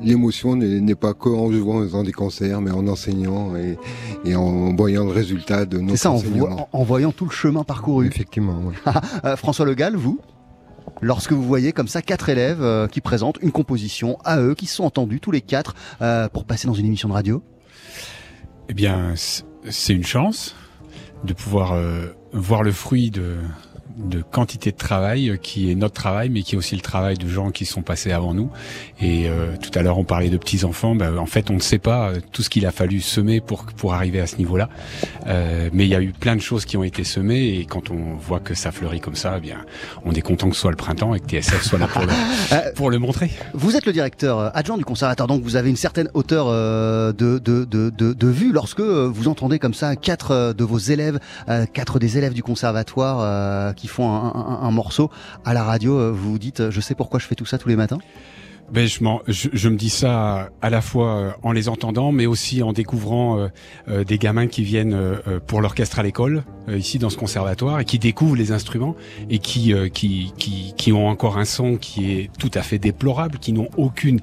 [0.04, 3.78] L'émotion n'est n'est pas qu'en jouant en faisant des concerts, mais en enseignant et,
[4.26, 6.48] et en voyant le résultat de C'est notre ça, en, enseignement.
[6.50, 8.06] vo- en- en voyant tout le chemin parcouru.
[8.08, 8.74] Effectivement, oui.
[9.24, 10.20] Euh, François Le Gall, vous
[11.02, 14.66] Lorsque vous voyez comme ça quatre élèves euh, qui présentent une composition à eux, qui
[14.66, 17.42] se sont entendus tous les quatre euh, pour passer dans une émission de radio,
[18.70, 20.54] Eh bien, c'est une chance
[21.24, 23.38] de pouvoir euh, voir le fruit de,
[23.98, 27.18] de quantité de travail euh, qui est notre travail, mais qui est aussi le travail
[27.18, 28.50] de gens qui sont passés avant nous.
[29.02, 30.96] Et euh, tout à l'heure, on parlait de petits enfants.
[30.96, 33.66] Ben, en fait, on ne sait pas euh, tout ce qu'il a fallu semer pour
[33.66, 34.70] pour arriver à ce niveau-là.
[35.28, 37.92] Euh, mais il y a eu plein de choses qui ont été semées, et quand
[37.92, 39.58] on voit que ça fleurit comme ça, eh bien,
[40.06, 42.74] on est content que ce soit le printemps et que TSF soit là pour le,
[42.76, 43.32] pour le montrer.
[43.54, 47.12] Vous êtes le directeur euh, adjoint du conservatoire, donc vous avez une certaine hauteur euh,
[47.14, 48.52] de, de, de, de, de vue.
[48.52, 52.34] Lorsque euh, vous entendez comme ça quatre euh, de vos élèves, euh, quatre des élèves
[52.34, 55.10] du conservatoire euh, font un, un- un morceau
[55.46, 57.58] à la radio, euh, vous vous dites, euh, je sais pourquoi je fais tout ça
[57.58, 58.00] tous les matins?
[58.72, 62.26] Ben, je, je, je me dis ça à la fois euh, en les entendant, mais
[62.26, 63.48] aussi en découvrant euh,
[63.88, 67.18] euh, des gamins qui viennent euh, euh, pour l'orchestre à l'école, euh, ici dans ce
[67.18, 68.96] conservatoire, et qui découvrent les instruments
[69.30, 73.38] et qui, qui, qui, qui ont encore un son qui est tout à fait déplorable,
[73.38, 74.20] qui n'ont aucune,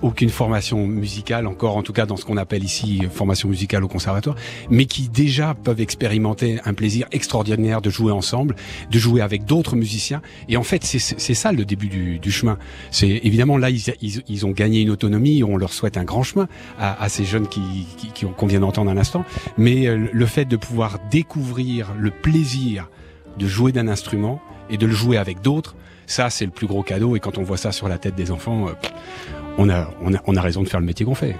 [0.00, 3.88] aucune formation musicale, encore en tout cas dans ce qu'on appelle ici formation musicale au
[3.88, 4.36] conservatoire,
[4.68, 8.56] mais qui déjà peuvent expérimenter un plaisir extraordinaire de jouer ensemble,
[8.90, 10.22] de jouer avec d'autres musiciens.
[10.48, 12.58] Et en fait, c'est ça le début du, du chemin.
[12.90, 15.42] C'est évidemment là, ils, ils ont gagné une autonomie.
[15.42, 18.90] On leur souhaite un grand chemin à, à ces jeunes qui, qui, qu'on vient d'entendre
[18.90, 19.24] un instant.
[19.58, 22.88] Mais euh, le fait de pouvoir découvrir le plaisir
[23.38, 24.40] de jouer d'un instrument
[24.70, 25.74] et de le jouer avec d'autres,
[26.06, 27.16] ça c'est le plus gros cadeau.
[27.16, 28.72] Et quand on voit ça sur la tête des enfants, euh,
[29.58, 31.36] on a, on a, on a raison de faire le métier qu'on fait.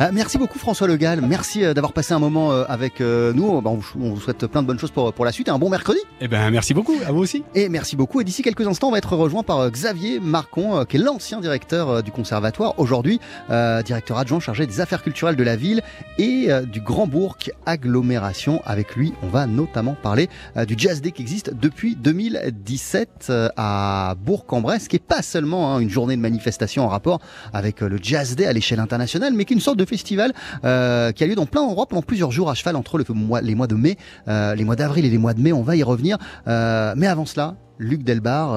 [0.00, 3.32] Euh, merci beaucoup François Le Gall, merci euh, d'avoir passé un moment euh, avec euh,
[3.32, 3.60] nous.
[3.60, 5.68] Bah, on, vous- souhaite plein de bonnes choses pour, pour la suite et un bon
[5.70, 5.98] mercredi.
[6.20, 7.42] Eh ben merci beaucoup, à vous aussi.
[7.54, 8.20] Et merci beaucoup.
[8.20, 12.02] Et d'ici quelques instants, on va être rejoint par Xavier Marcon, qui est l'ancien directeur
[12.02, 15.82] du conservatoire, aujourd'hui euh, directeur adjoint chargé des affaires culturelles de la ville
[16.18, 18.62] et euh, du Grand Bourg agglomération.
[18.64, 23.48] Avec lui, on va notamment parler euh, du Jazz Day qui existe depuis 2017 euh,
[23.56, 27.20] à Bourg-en-Bresse, qui est pas seulement hein, une journée de manifestation en rapport
[27.52, 30.32] avec euh, le Jazz Day à l'échelle internationale, mais qui est une sorte de festival
[30.64, 33.66] euh, qui a lieu dans plein d'endroits pendant plusieurs jours à cheval entre les mois
[33.66, 33.96] de mai,
[34.28, 35.52] euh, les mois d'avril et les mois de mai.
[35.52, 36.18] On va y revenir.
[36.46, 38.52] Mais avant cela, Luc Delbar,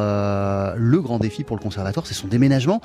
[0.76, 2.82] le grand défi pour le conservatoire, c'est son déménagement.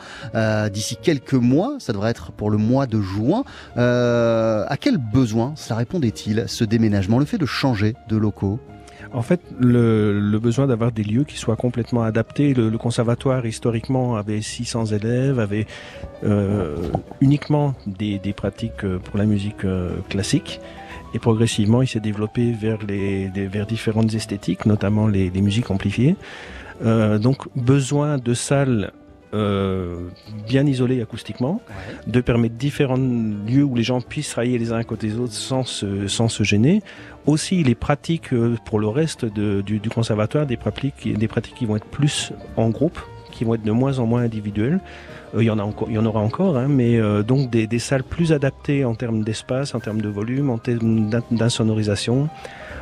[0.72, 3.44] D'ici quelques mois, ça devrait être pour le mois de juin.
[3.76, 8.60] À quel besoin cela répondait-il, ce déménagement, le fait de changer de locaux?
[9.16, 12.52] En fait, le, le besoin d'avoir des lieux qui soient complètement adaptés.
[12.54, 15.66] Le, le conservatoire, historiquement, avait 600 élèves, avait
[16.22, 16.76] euh,
[17.22, 20.60] uniquement des, des pratiques euh, pour la musique euh, classique.
[21.14, 25.70] Et progressivement, il s'est développé vers, les, des- vers différentes esthétiques, notamment les, les musiques
[25.70, 26.16] amplifiées.
[26.84, 28.92] Euh, donc, besoin de salles
[29.34, 29.96] euh,
[30.46, 31.60] bien isolées acoustiquement,
[32.06, 35.32] de permettre différents lieux où les gens puissent travailler les uns à côté des autres
[35.32, 36.82] sans se, sans se gêner.
[37.26, 41.54] Aussi, les pratiques euh, pour le reste de- du, du conservatoire, des pratiques, des pratiques
[41.56, 42.98] qui vont être plus en groupe,
[43.32, 44.78] qui vont être de moins en moins individuelles.
[45.34, 47.50] Euh, il y en a encore, il y en aura encore, hein, mais euh, donc
[47.50, 51.22] des, des salles plus adaptées en termes d'espace, en termes de volume, en termes d'in-
[51.32, 52.28] d'insonorisation,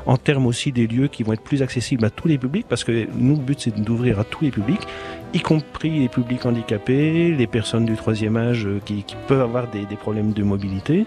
[0.07, 2.85] en termes aussi des lieux qui vont être plus accessibles à tous les publics, parce
[2.85, 4.87] que nous, le but, c'est d'ouvrir à tous les publics,
[5.33, 9.69] y compris les publics handicapés, les personnes du troisième âge euh, qui, qui peuvent avoir
[9.71, 11.07] des, des problèmes de mobilité.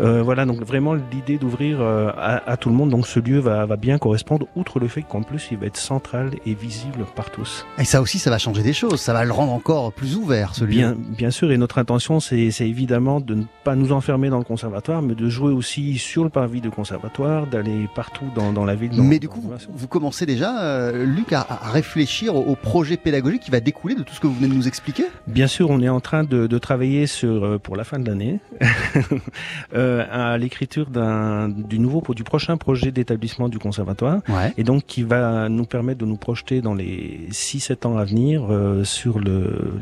[0.00, 2.90] Euh, voilà, donc vraiment l'idée d'ouvrir euh, à, à tout le monde.
[2.90, 5.76] Donc ce lieu va, va bien correspondre, outre le fait qu'en plus il va être
[5.76, 7.66] central et visible par tous.
[7.78, 9.00] Et ça aussi, ça va changer des choses.
[9.00, 10.70] Ça va le rendre encore plus ouvert, ce lieu.
[10.70, 14.38] Bien, bien sûr, et notre intention, c'est c'est évidemment de ne pas nous enfermer dans
[14.38, 18.64] le conservatoire, mais de jouer aussi sur le parvis du conservatoire, d'aller partout dans, dans
[18.64, 18.90] la ville.
[18.96, 22.96] dans- Mais du coup, vous commencez déjà, euh, Luc, à, à réfléchir au, au projet
[22.96, 25.04] pédagogique qui va découler de tout ce que vous venez de nous expliquer?
[25.26, 28.08] Bien sûr, on est en train de, de travailler sur euh, pour la fin de
[28.08, 28.40] l'année
[29.74, 34.52] euh, à l'écriture du nouveau du prochain projet d'établissement du conservatoire Ouais.
[34.56, 38.46] et donc qui va nous permettre de nous projeter dans les 6-7 ans à venir
[38.50, 39.74] euh, sur le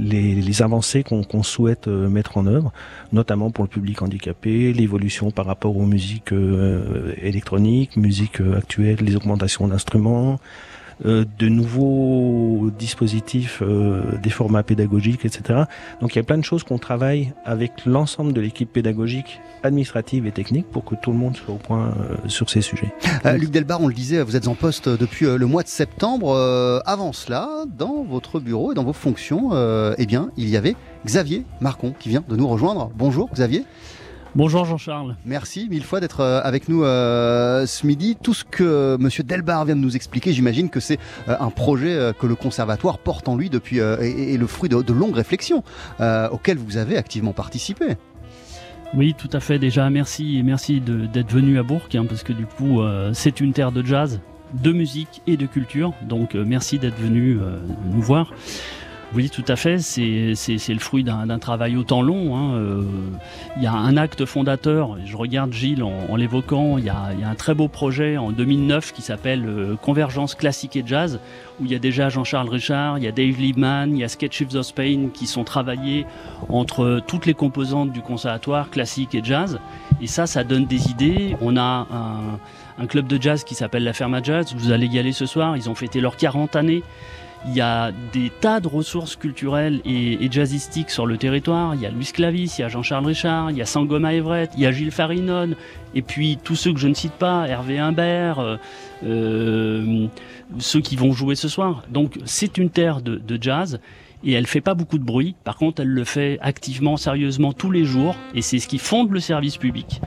[0.00, 2.72] les, les avancées qu'on souhaite euh, mettre en œuvre,
[3.12, 8.98] notamment pour le public handicapé, l'évolution par rapport aux musiques euh, électroniques, musique euh, actuelle,
[9.00, 10.36] les augmentations d'instruments, euh,
[11.04, 15.60] de nouveaux dispositifs, euh, des formats pédagogiques, etc.
[16.00, 20.26] Donc il y a plein de choses qu'on travaille avec l'ensemble de l'équipe pédagogique, administrative
[20.26, 22.92] et technique pour que tout le monde soit au point euh, sur ces sujets.
[23.24, 25.68] Euh, Luc Delbar, on le disait, vous êtes en poste depuis euh, le mois de
[25.68, 26.34] septembre.
[26.34, 30.56] Euh, avant cela, dans votre bureau et dans vos fonctions, euh, eh bien, il y
[30.56, 32.90] avait Xavier Marcon qui vient de nous rejoindre.
[32.96, 33.64] Bonjour Xavier.
[34.34, 35.16] Bonjour Jean-Charles.
[35.24, 38.16] Merci mille fois d'être euh, avec nous euh, ce midi.
[38.22, 41.94] Tout ce que Monsieur Delbar vient de nous expliquer, j'imagine que c'est euh, un projet
[41.94, 44.92] euh, que le conservatoire porte en lui depuis euh, et, et le fruit de, de
[44.92, 45.64] longues réflexions
[46.00, 47.96] euh, auxquelles vous avez activement participé.
[48.94, 49.58] Oui, tout à fait.
[49.58, 53.52] Déjà, merci, merci d'être venu à Bourg, hein, parce que du coup, euh, c'est une
[53.52, 54.20] terre de jazz,
[54.54, 55.92] de musique et de culture.
[56.02, 57.58] Donc, euh, merci d'être venu euh,
[57.92, 58.32] nous voir.
[59.14, 59.78] Oui, tout à fait.
[59.78, 62.36] C'est c'est- c'est le fruit d'un d'un travail au temps long.
[62.36, 62.54] hein.
[62.56, 62.82] Euh,
[63.56, 64.96] Il y a un acte fondateur.
[65.06, 66.76] Je regarde Gilles en, en l'évoquant.
[66.78, 69.76] Il y, a, il y a un très beau projet en 2009 qui s'appelle euh,
[69.80, 71.20] Convergence classique et jazz,
[71.58, 74.08] où il y a déjà Jean-Charles Richard, il y a Dave Liebman, il y a
[74.08, 76.04] Sketches of Spain qui sont travaillés
[76.50, 79.58] entre toutes les composantes du conservatoire classique et jazz.
[80.02, 81.34] Et ça, ça donne des idées.
[81.40, 82.38] On a un,
[82.82, 84.54] un club de jazz qui s'appelle la Ferma Jazz.
[84.56, 85.56] Vous allez y aller ce soir.
[85.56, 86.82] Ils ont fêté leurs 40 années.
[87.46, 91.74] Il y a des tas de ressources culturelles et, jazzistiques sur le territoire.
[91.74, 94.50] Il y a Louis Clavis, il y a Jean-Charles Richard, il y a Sangoma Everett,
[94.56, 95.50] il y a Gilles Farinon,
[95.94, 98.56] et puis tous ceux que je ne cite pas, Hervé Humbert, euh,
[99.04, 100.08] euh,
[100.58, 101.84] ceux qui vont jouer ce soir.
[101.90, 103.80] Donc c'est une terre de, de jazz
[104.24, 105.36] et elle fait pas beaucoup de bruit.
[105.44, 109.12] Par contre, elle le fait activement, sérieusement tous les jours et c'est ce qui fonde
[109.12, 110.00] le service public.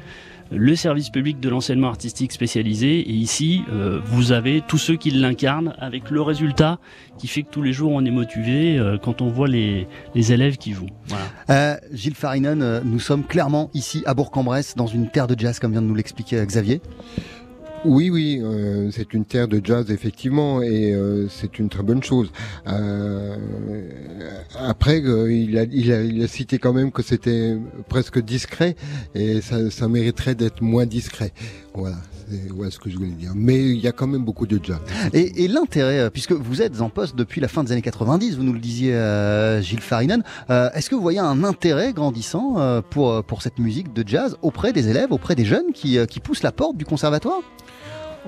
[0.54, 5.10] Le service public de l'enseignement artistique spécialisé et ici euh, vous avez tous ceux qui
[5.12, 6.78] l'incarnent avec le résultat
[7.18, 10.34] qui fait que tous les jours on est motivé euh, quand on voit les, les
[10.34, 10.90] élèves qui jouent.
[11.08, 11.26] Voilà.
[11.50, 15.58] Euh, Gilles Farinen, euh, nous sommes clairement ici à Bourg-en-Bresse dans une terre de jazz
[15.58, 16.82] comme vient de nous l'expliquer Xavier.
[17.84, 22.04] Oui, oui, euh, c'est une terre de jazz effectivement, et euh, c'est une très bonne
[22.04, 22.32] chose.
[22.68, 23.36] Euh,
[24.60, 27.58] après, euh, il, a, il, a, il a cité quand même que c'était
[27.90, 28.76] presque discret,
[29.16, 31.34] et ça, ça mériterait d'être moins discret.
[31.74, 31.96] Voilà,
[32.30, 33.32] c'est ce que je voulais dire.
[33.34, 34.80] Mais il y a quand même beaucoup de jazz.
[35.14, 38.38] Et, et l'intérêt, euh, puisque vous êtes en poste depuis la fin des années 90,
[38.38, 40.22] vous nous le disiez euh, Gilles Farinen,
[40.52, 44.38] euh, est-ce que vous voyez un intérêt grandissant euh, pour, pour cette musique de jazz
[44.44, 47.42] auprès des élèves, auprès des jeunes qui, euh, qui poussent la porte du conservatoire?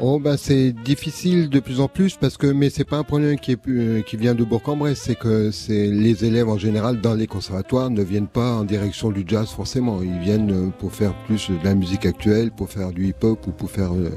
[0.02, 3.38] Oh ben c'est difficile de plus en plus parce que mais c'est pas un problème
[3.38, 7.14] qui est euh, qui vient de Bourg-en-Bresse, c'est que c'est les élèves en général dans
[7.14, 11.14] les conservatoires ne viennent pas en direction du jazz forcément, ils viennent euh, pour faire
[11.28, 14.10] plus de la musique actuelle, pour faire du hip-hop ou pour faire euh,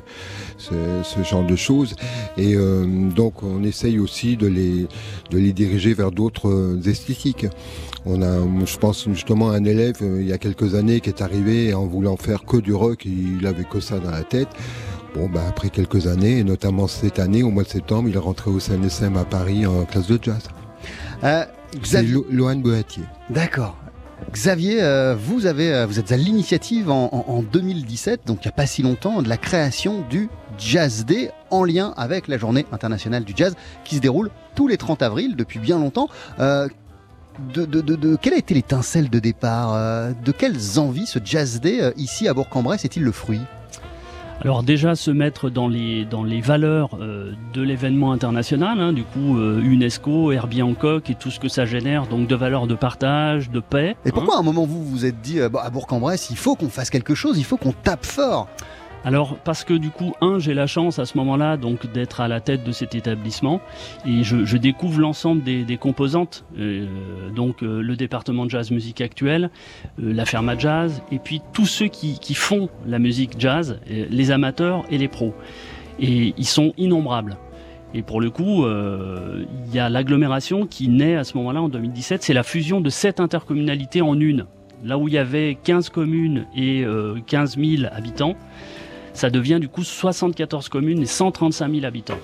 [0.57, 1.95] ce, ce genre de choses
[2.39, 4.87] et euh, donc on essaye aussi de les
[5.31, 7.47] de les diriger vers d'autres esthétiques.
[8.07, 11.75] On a, je pense justement, un élève il y a quelques années qui est arrivé
[11.75, 14.49] en voulant faire que du rock, il avait que ça dans la tête.
[15.17, 18.19] Bon, bah, après quelques années, et notamment cette année, au mois de septembre, il est
[18.19, 20.43] rentré au CNSM à Paris en classe de jazz.
[21.25, 23.05] Euh, C'est Xavier, Lo- Lohan Boatier.
[23.31, 23.77] d'accord.
[24.33, 28.49] Xavier, euh, vous avez, euh, vous êtes à l'initiative en, en- en 2017, donc il
[28.49, 32.37] n'y a pas si longtemps, de la création du Jazz Day en lien avec la
[32.39, 33.55] Journée internationale du jazz
[33.85, 36.09] qui se déroule tous les 30 avril depuis bien longtemps.
[36.41, 36.69] Euh,
[37.55, 39.75] de, de, de, de- quelle a été l'étincelle de départ?
[40.25, 43.41] De quelles envies ce Jazz Day ici à Bourg-en-Bresse est-il le fruit?
[44.47, 49.03] Alors déjà se mettre dans les, dans les valeurs euh, de l'événement international, hein, du
[49.03, 52.77] coup euh, UNESCO, Herbie Hancock et tout ce que ça génère, donc de valeurs de
[52.77, 53.97] partage, de paix.
[54.05, 54.13] Et hein.
[54.15, 56.69] pourquoi à un moment vous vous êtes dit euh, bah, à Bourg-en-Bresse il faut qu'on
[56.69, 58.47] fasse quelque chose, il faut qu'on tape fort?
[59.07, 62.27] Alors parce que du coup, un, j'ai la chance à ce moment-là donc d'être à
[62.27, 63.61] la tête de cet établissement
[64.05, 66.87] et je, découvre l'ensemble des, composantes, euh,
[67.33, 69.51] donc euh, le département de jazz musique actuelle,
[70.03, 74.33] euh, la Ferma Jazz et puis tous ceux qui, font la musique jazz, euh, les
[74.33, 75.35] amateurs et les pros.
[76.01, 77.37] Et ils sont innombrables.
[77.95, 82.25] Et pour le coup, il y a l'agglomération qui naît à ce moment-là en 2017,
[82.25, 84.47] c'est la fusion de sept intercommunalités en une.
[84.85, 88.35] Là où il y avait 15 communes et euh, 15 000 habitants,
[89.17, 92.19] ça devient du coup 74 communes et 135 000 habitants.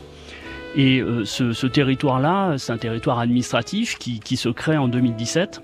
[0.74, 5.62] Et euh, ce, territoire-là, c'est un territoire administratif qui se crée en 2017.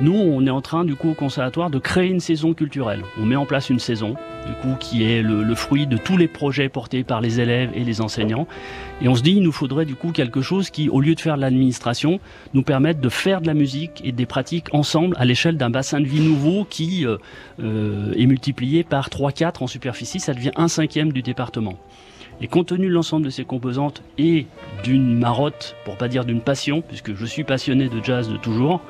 [0.00, 3.02] Nous, on est en train, du coup, au conservatoire, de créer une saison culturelle.
[3.20, 4.14] On met en place une saison,
[4.46, 7.84] du coup, qui est le, fruit de tous les projets portés par les élèves et
[7.84, 8.46] les enseignants.
[9.02, 11.20] Et on se dit, il nous faudrait, du coup, quelque chose qui, au lieu de
[11.20, 12.18] faire de l'administration,
[12.54, 16.00] nous permette de faire de la musique et des pratiques ensemble à l'échelle d'un bassin
[16.00, 17.18] de vie nouveau qui euh,
[17.62, 20.18] euh, est multiplié par 3-4 en superficie.
[20.18, 21.78] Ça devient un cinquième du département.
[22.40, 24.46] Et compte tenu de l'ensemble de ces composantes et
[24.82, 28.80] d'une marotte, pour pas dire d'une passion, puisque je suis passionné de jazz de toujours,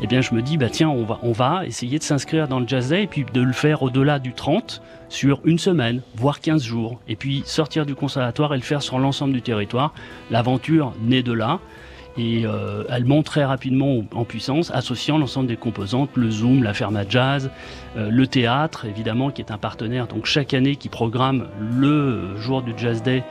[0.00, 2.88] eh bien je me dis bah tiens on va essayer de s'inscrire dans le Jazz
[2.88, 6.98] Day et puis de le faire au-delà du 30 sur une semaine, voire 15 jours
[7.06, 9.92] et puis sortir du conservatoire et le faire sur l'ensemble du territoire.
[10.30, 11.60] L'aventure naît de là
[12.16, 16.74] et euh, elle monte très rapidement en puissance, associant l'ensemble des composantes, le Zoom, la
[16.74, 17.50] Ferma Jazz,
[17.96, 22.62] euh, le théâtre évidemment qui est un partenaire donc chaque année qui programme le jour
[22.62, 23.22] du Jazz Day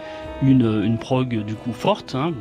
[0.42, 2.16] une, une prog du coup forte.
[2.16, 2.34] Hein.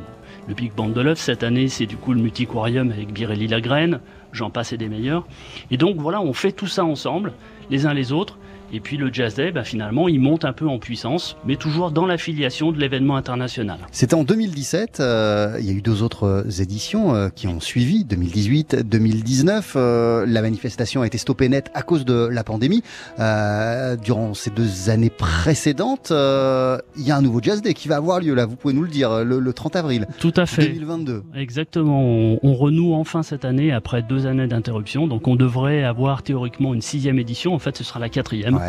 [0.50, 4.00] Le Big Band de l'œuf cette année c'est du coup le Multiquarium avec Birelli Lagraine,
[4.32, 5.24] j'en passe et des meilleurs.
[5.70, 7.32] Et donc voilà, on fait tout ça ensemble,
[7.70, 8.36] les uns les autres.
[8.72, 11.90] Et puis le Jazz Day, bah, finalement, il monte un peu en puissance, mais toujours
[11.90, 13.78] dans l'affiliation de l'événement international.
[13.90, 14.98] C'était en 2017.
[15.00, 19.74] euh, il y a eu deux autres euh, éditions euh, qui ont suivi, 2018, 2019.
[19.76, 22.82] Euh, la manifestation a été stoppée net à cause de la pandémie.
[23.18, 27.88] Euh, durant ces deux années précédentes, euh, il y a un nouveau Jazz Day qui
[27.88, 28.46] va avoir lieu là.
[28.46, 30.06] Vous pouvez nous le dire, le, le 30 avril.
[30.18, 30.68] Tout à fait.
[30.68, 31.22] 2022.
[31.34, 32.02] Exactement.
[32.02, 35.06] On, on renoue enfin cette année après deux années d'interruption.
[35.06, 37.54] Donc on devrait avoir théoriquement une sixième édition.
[37.54, 38.54] En fait, ce sera la quatrième.
[38.56, 38.59] Ouais.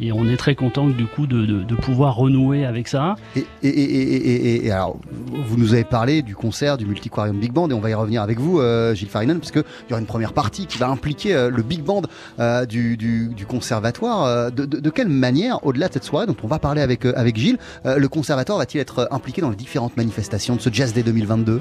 [0.00, 3.14] Et on est très content du coup de, de, de pouvoir renouer avec ça.
[3.36, 4.96] Et, et, et, et, et alors,
[5.46, 8.20] vous nous avez parlé du concert du Multiquarium Big Band et on va y revenir
[8.20, 11.34] avec vous, euh, Gilles Farinen, parce qu'il y aura une première partie qui va impliquer
[11.34, 12.02] euh, le Big Band
[12.40, 14.50] euh, du, du, du, conservatoire.
[14.50, 18.06] De, quelle manière, au-delà de cette soirée dont on va parler avec, avec Gilles, le
[18.08, 21.60] conservatoire va-t-il être impliqué dans les différentes manifestations de ce Jazz Day 2022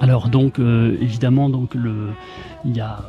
[0.00, 2.08] Alors donc, évidemment, donc le,
[2.64, 3.04] il y a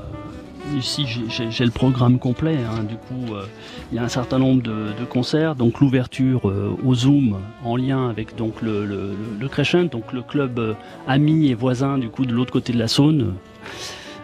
[0.78, 2.58] Ici, j'ai le programme complet.
[2.58, 2.84] Hein.
[2.84, 3.46] Du coup, euh,
[3.92, 5.56] il y a un certain nombre de, de concerts.
[5.56, 10.22] Donc, l'ouverture euh, au Zoom en lien avec donc le, le, le Crescent, donc le
[10.22, 10.74] club euh,
[11.08, 13.34] ami et voisin du coup de l'autre côté de la Saône.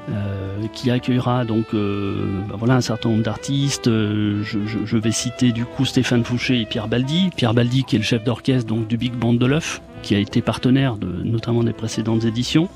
[0.10, 3.86] Euh, qui accueillera donc euh, ben voilà un certain nombre d'artistes.
[3.86, 7.30] Je, je, je, vais citer du coup Stéphane Fouché et Pierre Baldi.
[7.36, 10.18] Pierre Baldi qui est le chef d'orchestre donc du Big Band de l'œuf, qui a
[10.18, 12.70] été partenaire de notamment des précédentes éditions.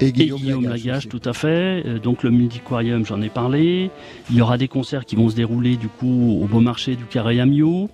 [0.00, 1.82] Et Guillaume, et Guillaume Lagache, Lagache, tout à fait.
[1.84, 3.90] Euh, donc le Multiquarium, j'en ai parlé.
[4.30, 7.04] Il y aura des concerts qui vont se dérouler du coup au Beau Marché du
[7.04, 7.90] Carré Amio.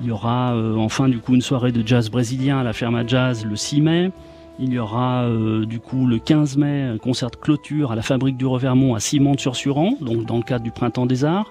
[0.00, 3.06] Il y aura euh, enfin du coup une soirée de jazz brésilien à la Ferma
[3.06, 4.10] Jazz le 6 mai.
[4.58, 8.02] Il y aura euh, du coup le 15 mai un concert de clôture à la
[8.02, 11.50] Fabrique du Revermont à Simon-sur-Suran, donc dans le cadre du Printemps des Arts,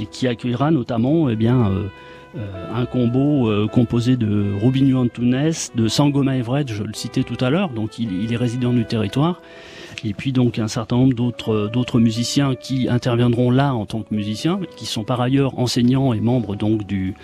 [0.00, 1.88] et qui accueillera notamment eh bien euh,
[2.74, 7.50] un combo euh, composé de Rubinho Antunes, de Sangoma Everett, je le citais tout à
[7.50, 9.40] l'heure, donc il, il, est résident du territoire,
[10.04, 14.14] et puis donc un certain nombre d'autres d'autres musiciens qui interviendront là en tant que
[14.14, 17.14] musiciens, qui sont par ailleurs enseignants et membres donc du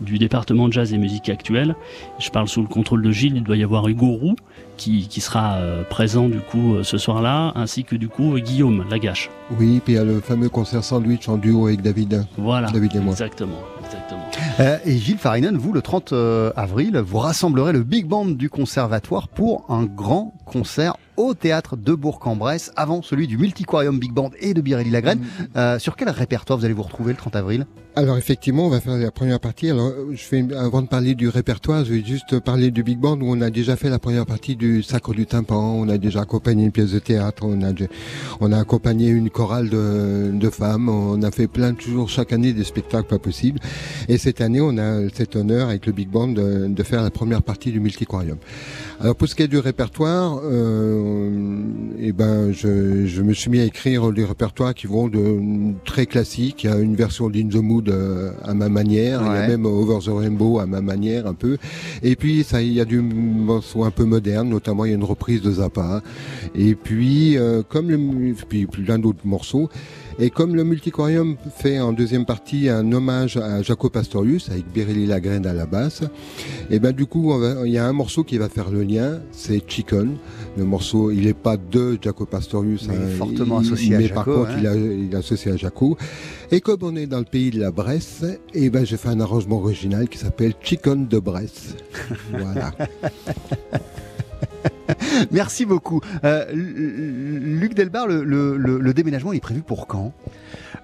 [0.00, 1.76] du département de jazz et musique actuelle.
[2.18, 4.36] Je parle sous le contrôle de Gilles, il doit y avoir Hugo Roux
[4.76, 8.84] qui, qui sera euh, présent du coup euh, ce soir-là, ainsi que du coup Guillaume
[8.90, 9.30] Lagache.
[9.58, 12.26] Oui, puis il y a le fameux concert sandwich en duo avec David.
[12.36, 13.12] Voilà, David et moi.
[13.12, 13.60] exactement.
[13.84, 14.28] exactement.
[14.62, 16.14] Euh, et Gilles Farinen, vous, le 30
[16.56, 21.94] avril, vous rassemblerez le Big Band du Conservatoire pour un grand concert au théâtre de
[21.94, 25.20] Bourg-en-Bresse, avant celui du Multiquarium Big Band et de Birelli Lagraine.
[25.20, 25.44] Mmh.
[25.56, 27.66] Euh, sur quel répertoire vous allez vous retrouver le 30 avril?
[27.94, 29.68] Alors effectivement, on va faire la première partie.
[29.68, 33.20] Alors, je fais avant de parler du répertoire, je vais juste parler du Big Band
[33.20, 35.74] où on a déjà fait la première partie du Sacre du Tympan.
[35.76, 37.72] On a déjà accompagné une pièce de théâtre, on a
[38.40, 40.88] on a accompagné une chorale de, de femmes.
[40.88, 43.60] On a fait plein toujours chaque année des spectacles pas possibles.
[44.08, 47.10] Et cette année, on a cet honneur avec le Big Band de, de faire la
[47.10, 48.38] première partie du Multiquarium.
[49.00, 51.01] Alors pour ce qui est du répertoire, euh,
[51.98, 56.06] eh ben je, je, me suis mis à écrire des répertoires qui vont de très
[56.06, 56.64] classiques.
[56.64, 59.28] Il y a une version d'In the Mood euh, à ma manière, ouais.
[59.28, 61.58] il y a même Over the Rainbow à ma manière un peu.
[62.02, 64.96] Et puis ça, il y a du morceau un peu moderne, notamment il y a
[64.96, 66.02] une reprise de Zappa.
[66.54, 69.68] Et puis euh, comme le, puis plein d'autres morceaux.
[70.18, 75.06] Et comme le Multiquarium fait en deuxième partie un hommage à Jaco Pastorius avec Birelli
[75.06, 76.02] Lagraine à la basse,
[76.70, 77.32] et ben du coup
[77.64, 80.16] il y a un morceau qui va faire le lien, c'est Chicken.
[80.56, 84.14] Le morceau, il n'est pas de Jaco Pastorius, mais hein, fortement associé mais à Jaco.
[84.14, 84.56] par contre, hein.
[84.58, 85.96] il, a, il est associé à Jaco.
[86.50, 89.20] Et comme on est dans le pays de la Bresse, et ben j'ai fait un
[89.20, 91.74] arrangement original qui s'appelle Chicken de Bresse.
[92.30, 92.72] voilà.
[95.30, 96.00] Merci beaucoup.
[96.24, 100.12] Euh, Luc Delbar, le, déménagement est prévu pour quand?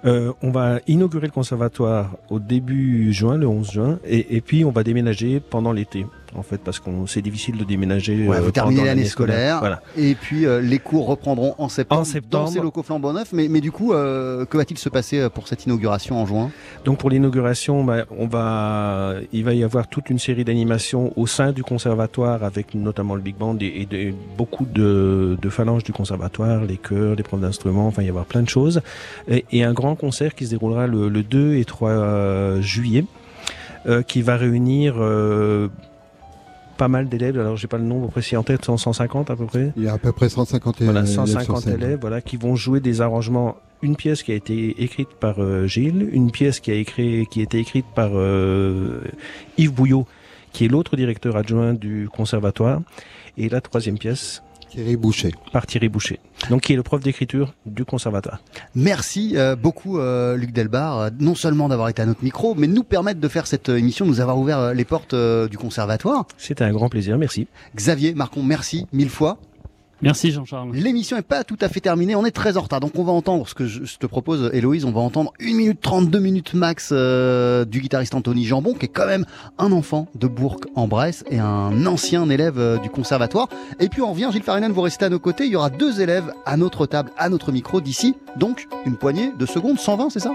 [0.04, 4.70] Euh, On va inaugurer le conservatoire au début juin, le 11 juin, et puis on
[4.70, 6.06] va déménager pendant l'été
[6.36, 8.26] en fait, parce qu'on c'est difficile de déménager.
[8.26, 9.58] Ouais, euh, vous terminez l'année scolaire, scolaire.
[9.60, 9.82] Voilà.
[9.96, 12.44] et puis euh, les cours reprendront en septembre, en septembre.
[12.44, 13.32] dans ces locaux flambant neufs.
[13.32, 16.50] Mais, mais du coup, euh, que va-t-il se passer pour cette inauguration en juin?
[16.84, 21.26] Donc pour l'inauguration, bah, on va, il va y avoir toute une série d'animations au
[21.26, 25.84] sein du conservatoire, avec notamment le big band et, et de, beaucoup de, de, phalanges
[25.84, 27.86] du conservatoire, les chœurs, les profs d'instruments.
[27.86, 28.80] Enfin, il va y avoir plein de choses,
[29.28, 33.04] et, et, un grand concert qui se déroulera le, le 2 et 3 juillet.
[33.86, 35.68] euh, qui va réunir euh,
[36.78, 37.38] pas mal d'élèves.
[37.38, 39.72] Alors, j'ai pas le nombre précis en tête, 150 à peu près.
[39.76, 41.74] Il y a à peu près 150 Voilà, élèves sur 150 scène.
[41.74, 43.56] élèves, voilà, qui vont jouer des arrangements.
[43.82, 47.40] Une pièce qui a été écrite par euh, Gilles, une pièce qui a écrit, qui
[47.40, 49.02] a été écrite par euh,
[49.58, 50.06] Yves Bouillot,
[50.52, 52.80] qui est l'autre directeur adjoint du conservatoire,
[53.36, 55.32] et la troisième pièce Thierry Boucher.
[55.52, 58.40] par Thierry Boucher, donc qui est le prof d'écriture du conservatoire.
[58.74, 62.66] Merci euh, beaucoup euh, Luc Delbar, euh, non seulement d'avoir été à notre micro, mais
[62.66, 66.26] de nous permettre de faire cette émission, de nous avoir ouvert les portes du conservatoire.
[66.36, 67.46] C'était un grand plaisir, merci.
[67.74, 69.38] Xavier Marcon, merci mille fois.
[70.00, 70.70] Merci Jean-Charles.
[70.74, 73.12] L'émission n'est pas tout à fait terminée, on est très en retard, donc on va
[73.12, 76.90] entendre ce que je, te propose, Héloïse, on va entendre 1 minute 32 minutes max
[76.92, 79.26] euh, du guitariste Anthony Jambon, qui est quand même
[79.58, 83.48] un enfant de Bourg-en-Bresse et un ancien élève euh, du conservatoire.
[83.80, 86.00] Et puis on revient, Gilles Farinen, vous restez à nos côtés, il y aura deux
[86.00, 90.20] élèves à notre table, à notre micro d'ici, donc une poignée de secondes, 120, c'est
[90.20, 90.32] ça?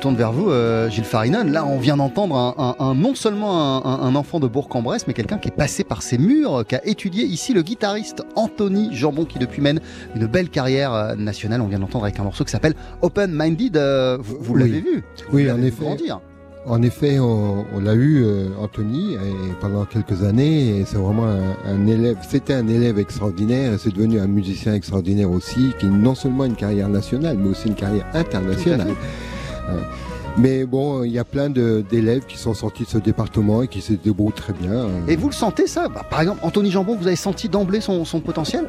[0.00, 3.86] Tourne vers vous, euh, Gilles Farinen, là on vient d'entendre un, un- un- non seulement
[3.86, 7.24] un, enfant de Bourg-en-Bresse, mais quelqu'un qui est passé par ces murs, qui a étudié
[7.24, 9.80] ici le guitariste Anthony Jambon, qui depuis mène
[10.16, 11.60] une belle carrière euh, nationale.
[11.60, 13.76] On vient d'entendre avec un morceau qui s'appelle Open Minded.
[13.76, 14.60] euh, vous vous Oui.
[14.60, 15.84] l'avez vu Vous Oui, en effet.
[15.84, 16.20] grandir.
[16.66, 19.18] En effet, on, on l'a eu, euh, Anthony, et
[19.62, 24.20] pendant quelques années, c'est vraiment un, un élève, c'était un élève extraordinaire, et c'est devenu
[24.20, 28.88] un musicien extraordinaire aussi, qui non seulement une carrière nationale, mais aussi une carrière internationale.
[29.70, 29.80] Euh,
[30.36, 33.80] mais bon, il y a plein d'élèves qui sont sortis de ce département et qui
[33.80, 34.72] se débrouillent très bien.
[34.72, 34.88] euh.
[35.08, 35.88] Et vous le sentez ça?
[35.88, 38.66] Bah, Par exemple, Anthony Jambon, vous avez senti d'emblée son, son potentiel?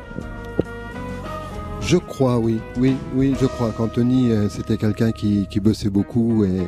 [1.82, 6.46] Je crois, oui, oui, oui, je crois qu'Anthony, euh, c'était quelqu'un qui, qui bossait beaucoup
[6.46, 6.62] et,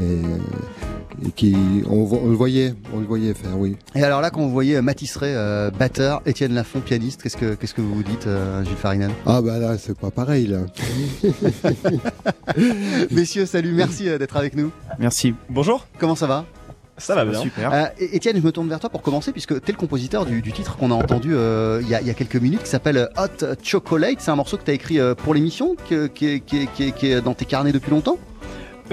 [0.00, 0.20] et,
[1.26, 1.54] et qui,
[1.88, 3.76] on, le voyait, on le voyait faire, oui.
[3.94, 7.36] Et alors là, quand vous voyez euh, Mathis Ray, euh, batteur, Étienne Lafont, pianiste, qu'est-ce
[7.36, 9.10] que, qu'est-ce que vous vous dites, euh, Gilles Farinen?
[9.26, 10.60] Ah bah là, c'est pas pareil là.
[13.10, 14.70] Messieurs, salut, merci d'être avec nous.
[14.98, 15.34] Merci.
[15.48, 15.86] Bonjour.
[15.98, 16.44] Comment ça va?
[16.96, 17.40] Ça va bien.
[17.40, 17.72] Super.
[17.72, 20.42] Euh, Étienne, je me tourne vers toi pour commencer, puisque tu es le compositeur du,
[20.42, 22.70] du titre qu'on a entendu euh, il y, a, il y a quelques minutes, qui
[22.70, 24.20] s'appelle Hot Chocolate.
[24.20, 27.72] C'est un morceau que tu as écrit euh, pour l'émission, qui est dans tes carnets
[27.72, 28.18] depuis longtemps?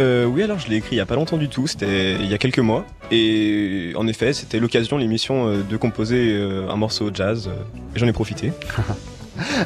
[0.02, 2.26] Euh, oui, alors je l'ai écrit il y a pas longtemps du tout, c'était il
[2.30, 2.86] y a quelques mois.
[3.12, 7.50] Et en effet, c'était l'occasion, l'émission, euh, de composer euh, un morceau jazz.
[7.96, 8.52] et j'en ai profité.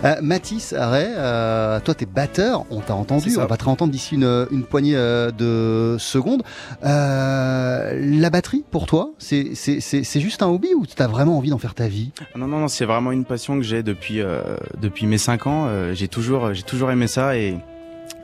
[0.05, 4.15] Euh, Mathis Ray, euh, toi t'es batteur, on t'a entendu, on va te réentendre d'ici
[4.15, 6.43] une, une poignée euh, de secondes.
[6.85, 11.37] Euh, la batterie, pour toi, c'est c'est- c'est- c'est juste un hobby ou t'as vraiment
[11.37, 12.11] envie d'en faire ta vie?
[12.21, 14.39] Ah Non, non, non, c'est vraiment une passion que j'ai depuis, euh,
[14.81, 15.65] depuis mes 5 ans.
[15.67, 17.57] Euh, j'ai toujours, j'ai toujours aimé ça et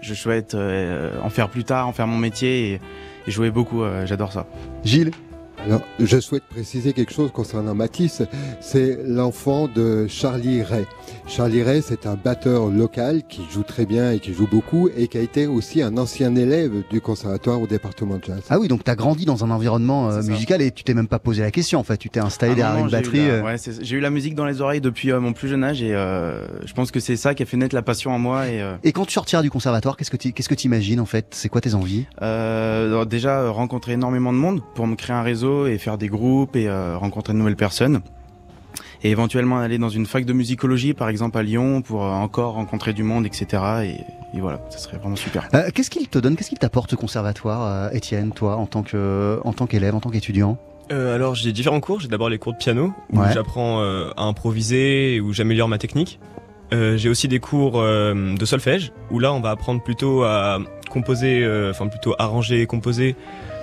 [0.02, 2.82] je souhaite euh, en faire plus tard, en faire mon métier et,
[3.32, 3.84] jouer beaucoup.
[3.84, 4.48] euh, J'adore ça.
[4.84, 5.12] Gilles
[5.68, 8.24] Alors, je souhaite préciser quelque chose concernant Matisse.
[8.62, 10.86] C'est l'enfant de Charlie Ray.
[11.28, 15.07] Charlie Ray, c'est un batteur local qui joue très bien et qui joue beaucoup et
[15.07, 18.41] qui a été aussi un ancien élève du conservatoire au département de jazz.
[18.49, 21.07] Ah oui, donc tu as grandi dans un environnement euh, musical et tu t'es même
[21.07, 21.97] pas posé la question en fait.
[21.97, 23.28] Tu t'es installé Ah derrière non, une j'ai eu batterie.
[23.28, 23.43] la- euh.
[23.43, 25.93] ouais, j'ai eu la musique dans les oreilles depuis euh, mon plus jeune âge et
[25.93, 28.47] euh, je pense que c'est ça qui a fait naître la passion en moi.
[28.47, 30.99] Et, euh, Et quand tu sortiras du conservatoire, qu'est-ce que tu qu'est-ce que tu imagines
[30.99, 31.28] en fait?
[31.32, 32.05] C'est quoi tes envies?
[32.24, 36.08] Euh, alors déjà rencontrer énormément de monde pour me créer un réseau et faire des
[36.08, 38.02] groupes et euh, rencontrer de nouvelles personnes.
[39.04, 42.54] Et éventuellement aller dans une fac de musicologie, par exemple à Lyon, pour euh, encore
[42.54, 43.47] rencontrer du monde, etc.
[43.84, 45.47] Et, et voilà, ça serait vraiment super.
[45.56, 48.84] Euh, Qu'est-ce qu'il te donne Qu'est-ce qu'il t'apporte ce conservatoire, euh, Étienne, toi, en tant
[48.84, 50.58] que en tant qu'élève, en tant qu'étudiant?
[50.91, 51.99] Euh, alors j'ai différents cours.
[51.99, 53.32] J'ai d'abord les cours de piano où Ouais.
[53.34, 56.20] j'apprends euh, à improviser, où j'améliore ma technique.
[56.74, 60.60] Euh, j'ai aussi des cours euh, de solfège où là on va apprendre plutôt à
[60.89, 63.16] composer, euh, enfin plutôt arranger et composer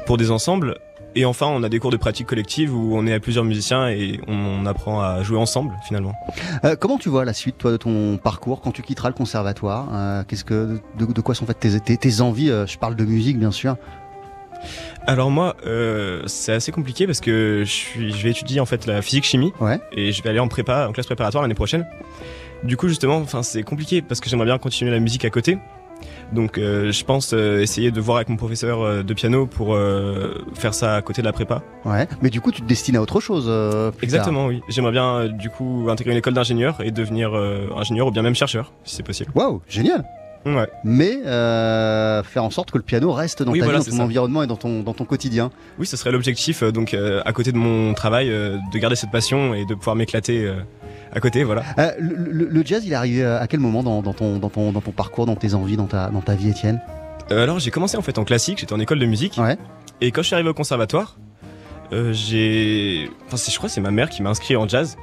[0.07, 0.77] pour des ensembles.
[1.19, 3.89] Et enfin on a des cours de pratique collective où on est à plusieurs musiciens
[3.89, 6.13] et on, apprend à jouer ensemble finalement.
[6.65, 9.89] Euh, Comment tu vois la suite, toi, de ton parcours quand tu quitteras le conservatoire?
[9.93, 12.53] Euh, Qu'est-ce que de, de quoi sont faites tes, tes, tes envies?
[12.53, 13.75] Euh, Je parle de musique, bien sûr.
[15.09, 18.87] Alors moi, euh, c'est assez compliqué parce que je, suis, je vais étudier en fait
[18.87, 19.53] la physique chimie
[19.91, 21.85] et je vais aller en prépa, en classe préparatoire l'année prochaine.
[22.63, 25.59] Du coup, justement, enfin c'est compliqué parce que j'aimerais bien continuer la musique à côté.
[26.33, 29.77] Donc, euh, je pense euh, essayer de voir avec mon professeur euh, de piano pour
[30.55, 31.63] faire ça à côté de la prépa.
[31.85, 32.07] Ouais.
[32.23, 33.47] Mais du coup, tu te destines à autre chose.
[33.97, 34.61] plus Exactement, oui.
[34.69, 37.33] J'aimerais bien du coup intégrer une école d'ingénieur et devenir
[37.77, 39.31] ingénieur ou bien même chercheur, si c'est possible.
[39.35, 40.05] Waouh, génial.
[40.47, 40.69] Ouais.
[40.85, 43.91] Mais euh, faire en sorte que le piano reste dans Oui, ta voilà, vie, dans
[43.91, 44.03] c'est ton ça.
[44.05, 45.51] environnement et dans ton dans ton quotidien.
[45.79, 49.11] Oui, ce serait l'objectif, donc euh, à côté de mon travail, euh, de garder cette
[49.11, 50.51] passion et de pouvoir m'éclater
[51.13, 51.63] à côté, voilà.
[51.79, 54.81] Euh, le, jazz, il est arrivé à quel moment dans, dans ton dans ton dans
[54.81, 56.81] ton parcours, dans tes envies, dans ta dans ta vie, Étienne
[57.31, 59.41] Euh, alors j'ai commencé en fait en classique, j'étais en école de musique.
[60.01, 61.17] Et quand je suis arrivé au conservatoire,
[61.93, 64.97] euh, j'ai, enfin je crois que c'est ma mère qui m'a inscrit en jazz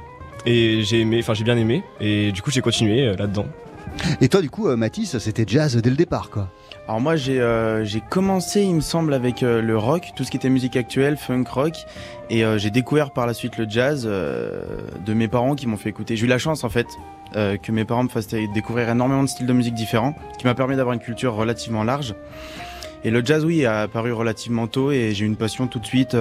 [0.46, 3.46] et j'ai aimé, enfin j'ai bien aimé et du coup j'ai continué là-dedans.
[4.20, 6.50] Et toi, du coup, Mathis, c'était jazz dès le départ, quoi.
[6.88, 10.36] Alors moi j'ai euh, commencé il me semble avec euh, le rock, tout ce qui
[10.36, 11.74] était musique actuelle, funk rock
[12.30, 14.62] et euh, j'ai découvert par la suite le jazz euh,
[15.04, 16.14] de mes parents qui m'ont fait écouter.
[16.14, 16.86] J'ai eu la chance en fait
[17.32, 20.76] que mes parents me fassent découvrir énormément de styles de musique différents qui m'a permis
[20.76, 22.14] d'avoir une culture relativement large.
[23.04, 25.84] Et le jazz oui a apparu relativement tôt et j'ai eu une passion tout de
[25.84, 26.16] suite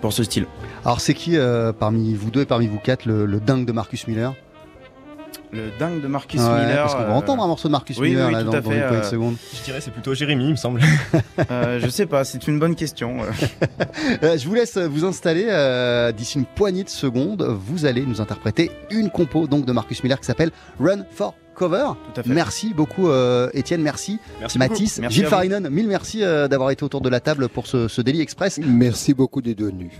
[0.00, 0.46] pour ce style.
[0.84, 1.36] Alors, c'est qui
[1.78, 4.34] parmi vous deux et parmi vous quatre le, le dingue de Marcus Miller?
[5.52, 6.82] Le dingue de Marcus Ouais, Miller.
[6.82, 8.52] Parce qu'on va euh, entendre un morceau de Marcus oui, Miller oui, là, dans, dans
[8.52, 9.36] fait, une poignée de euh, secondes.
[9.54, 10.80] Je dirais c'est plutôt Jérémy, il me semble.
[11.50, 13.18] Euh, je sais pas, c'est une bonne question.
[14.22, 17.42] Euh, je vous laisse vous installer euh, d'ici une poignée de secondes.
[17.42, 21.92] Vous allez nous interpréter une compo donc de Marcus Miller qui s'appelle Run for Cover.
[22.14, 22.30] Tout à fait.
[22.32, 24.98] Merci beaucoup euh, Étienne, merci, Merci Mathis.
[24.98, 25.26] Merci Gilles.
[25.26, 28.58] Farinen, mille merci euh, d'avoir été autour de la table pour ce, ce Daily Express.
[28.64, 29.90] Merci beaucoup d'être venu.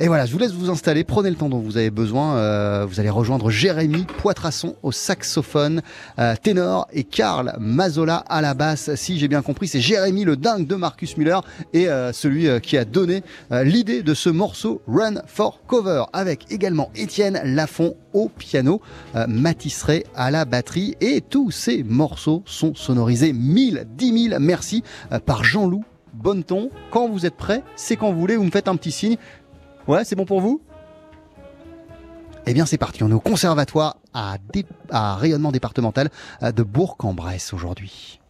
[0.00, 2.36] Et voilà, je vous laisse vous installer, prenez le temps dont vous avez besoin.
[2.36, 5.82] Euh, vous allez rejoindre Jérémy Poitrasson au saxophone,
[6.18, 8.94] euh, ténor et Karl Mazola à la basse.
[8.94, 11.40] Si j'ai bien compris, c'est Jérémy le dingue de Marcus Muller
[11.74, 16.04] et euh, celui euh, qui a donné euh, l'idée de ce morceau Run for Cover
[16.14, 18.80] avec également Étienne Lafont au piano,
[19.16, 24.40] euh, Mathis Ray à la batterie et tous ces morceaux sont sonorisés 1000, 10 000
[24.40, 25.84] merci euh, par Jean-Loup
[26.14, 26.70] Bonneton.
[26.90, 29.16] Quand vous êtes prêts, c'est quand vous voulez, vous me faites un petit signe.
[29.88, 30.62] Ouais, c'est bon pour vous?
[32.46, 33.02] Eh bien, c'est parti.
[33.02, 34.36] On est au conservatoire à,
[35.16, 36.08] rayonnement départemental
[36.42, 38.20] euh, de Bourg-en-Bresse aujourd'hui.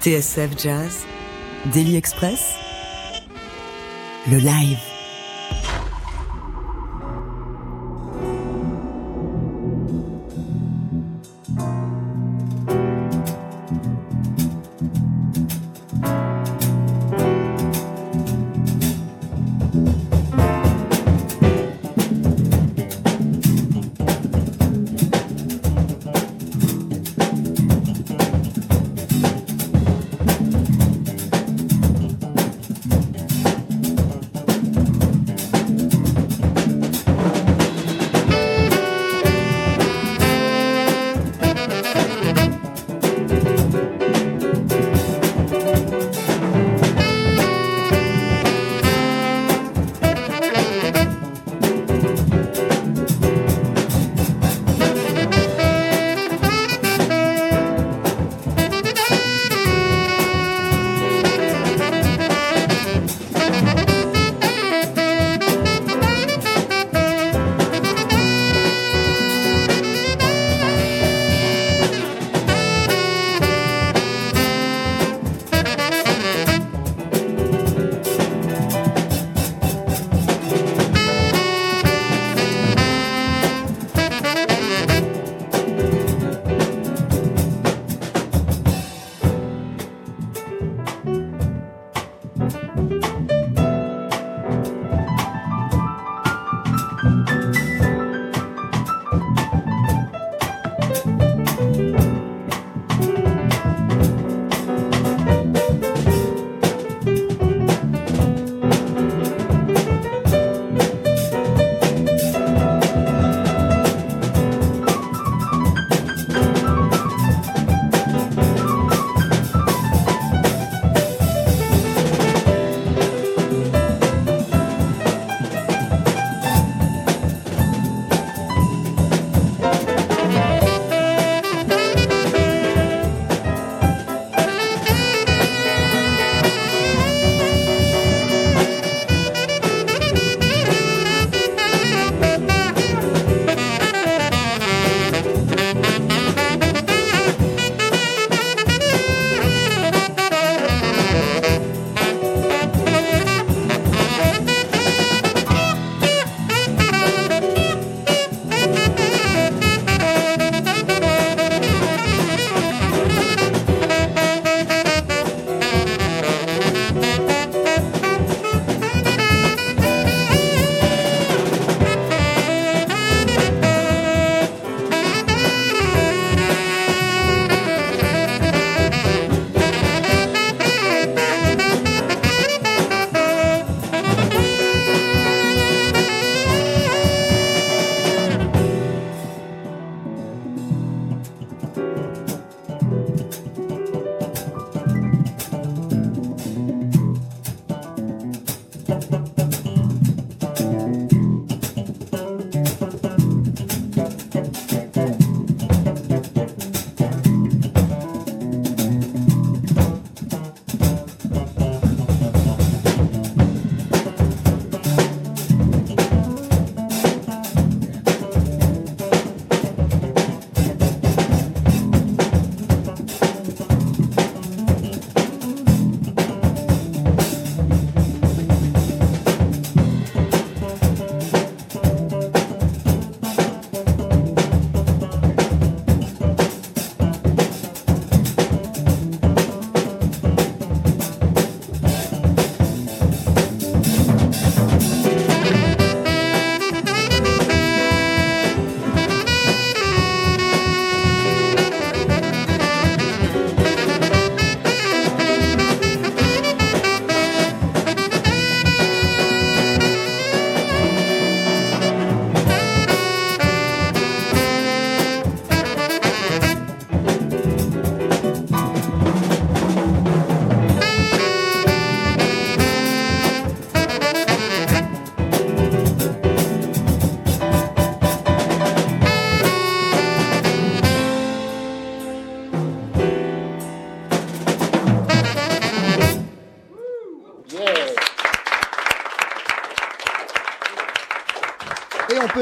[0.00, 1.04] TSF Jazz,
[1.72, 2.54] Daily Express,
[4.30, 4.89] le live.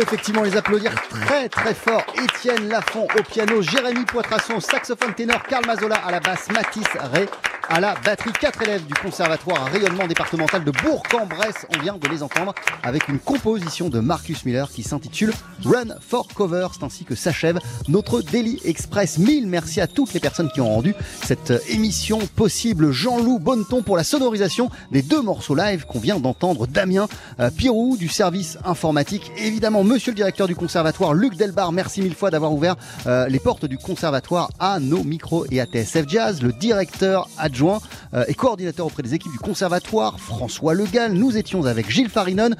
[0.00, 2.04] Effectivement les applaudir très très fort.
[2.22, 7.26] Étienne Lafont au piano, Jérémy Poitrasson saxophone ténor, Karl Mazola à la basse, Mathis Ray
[7.68, 8.32] à la batterie.
[8.32, 11.66] Quatre élèves du conservatoire rayonnement départemental de Bourg-en-Bresse.
[11.76, 15.32] On vient de les entendre avec une composition de Marcus Miller qui s'intitule
[15.64, 16.68] Run for Cover.
[16.72, 17.58] C'est ainsi que s'achève
[17.88, 19.18] notre Daily Express.
[19.18, 20.94] Mille merci à toutes les personnes qui ont rendu
[21.24, 22.92] cette émission possible.
[22.92, 26.66] Jean-Loup Bonneton pour la sonorisation des deux morceaux live qu'on vient d'entendre.
[26.66, 27.08] Damien
[27.40, 29.30] euh, Pirou du service informatique.
[29.38, 33.38] Évidemment, monsieur le directeur du conservatoire, Luc Delbar, merci mille fois d'avoir ouvert euh, les
[33.38, 36.42] portes du conservatoire à nos micros et à TSF Jazz.
[36.42, 41.12] Le directeur adjoint euh, et coordinateur auprès des équipes du conservatoire, François Legal.
[41.12, 42.50] Nous étions avec Gilles Farinon,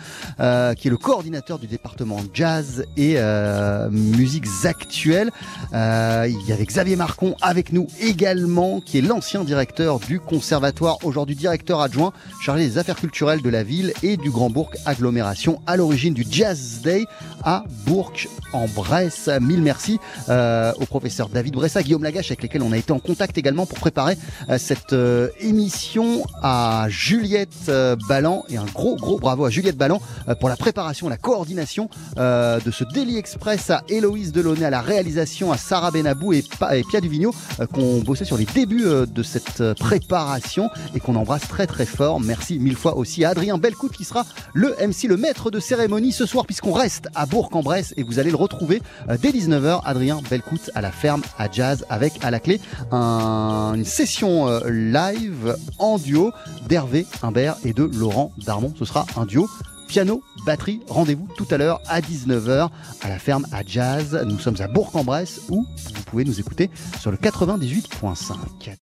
[0.40, 5.30] euh, qui est le coordinateur du département jazz et euh, musiques actuelles.
[5.72, 11.36] il y avait Xavier Marcon avec nous également, qui est l'ancien directeur du conservatoire, aujourd'hui
[11.36, 15.76] directeur adjoint chargé des affaires culturelles de la ville et du Grand Bourg agglomération à
[15.76, 17.04] l'origine du Jazz Day
[17.44, 18.12] à Bourg
[18.52, 19.30] en Bresse.
[19.40, 23.38] Mille merci au professeur David Bressa, Guillaume Lagache avec lesquels on a été en contact
[23.38, 24.16] également pour préparer
[24.58, 30.00] cette euh, émission à Juliette euh, Ballan et un gros gros bravo à Juliette Ballan
[30.28, 34.80] euh, pour la préparation, la coordination de ce Daily Express à Héloïse Delaunay à la
[34.80, 36.42] réalisation, à Sarah Benabou et,
[36.90, 37.34] Pia Duvigno
[37.72, 42.20] qu'on bossait sur les débuts de cette préparation et qu'on embrasse très très fort.
[42.20, 44.24] Merci mille fois aussi à Adrien Belcout qui sera
[44.54, 48.30] le MC, le maître de cérémonie ce soir puisqu'on reste à Bourg-en-Bresse et vous allez
[48.30, 48.82] le retrouver
[49.20, 49.80] dès 19h.
[49.84, 52.60] Adrien Belcout à la ferme à jazz avec à la clé
[52.92, 54.48] une session
[54.78, 56.32] live en duo
[56.68, 58.72] d'Hervé Humbert et de Laurent Darmon.
[58.78, 59.48] Ce sera un duo
[59.88, 60.80] piano, batterie.
[60.88, 62.68] Rendez-vous tout à l'heure à 19h
[63.02, 64.22] à la ferme à Jazz.
[64.26, 65.64] Nous sommes à Bourg-en-Bresse où
[65.94, 66.70] vous pouvez nous écouter
[67.00, 68.76] sur le 98.5.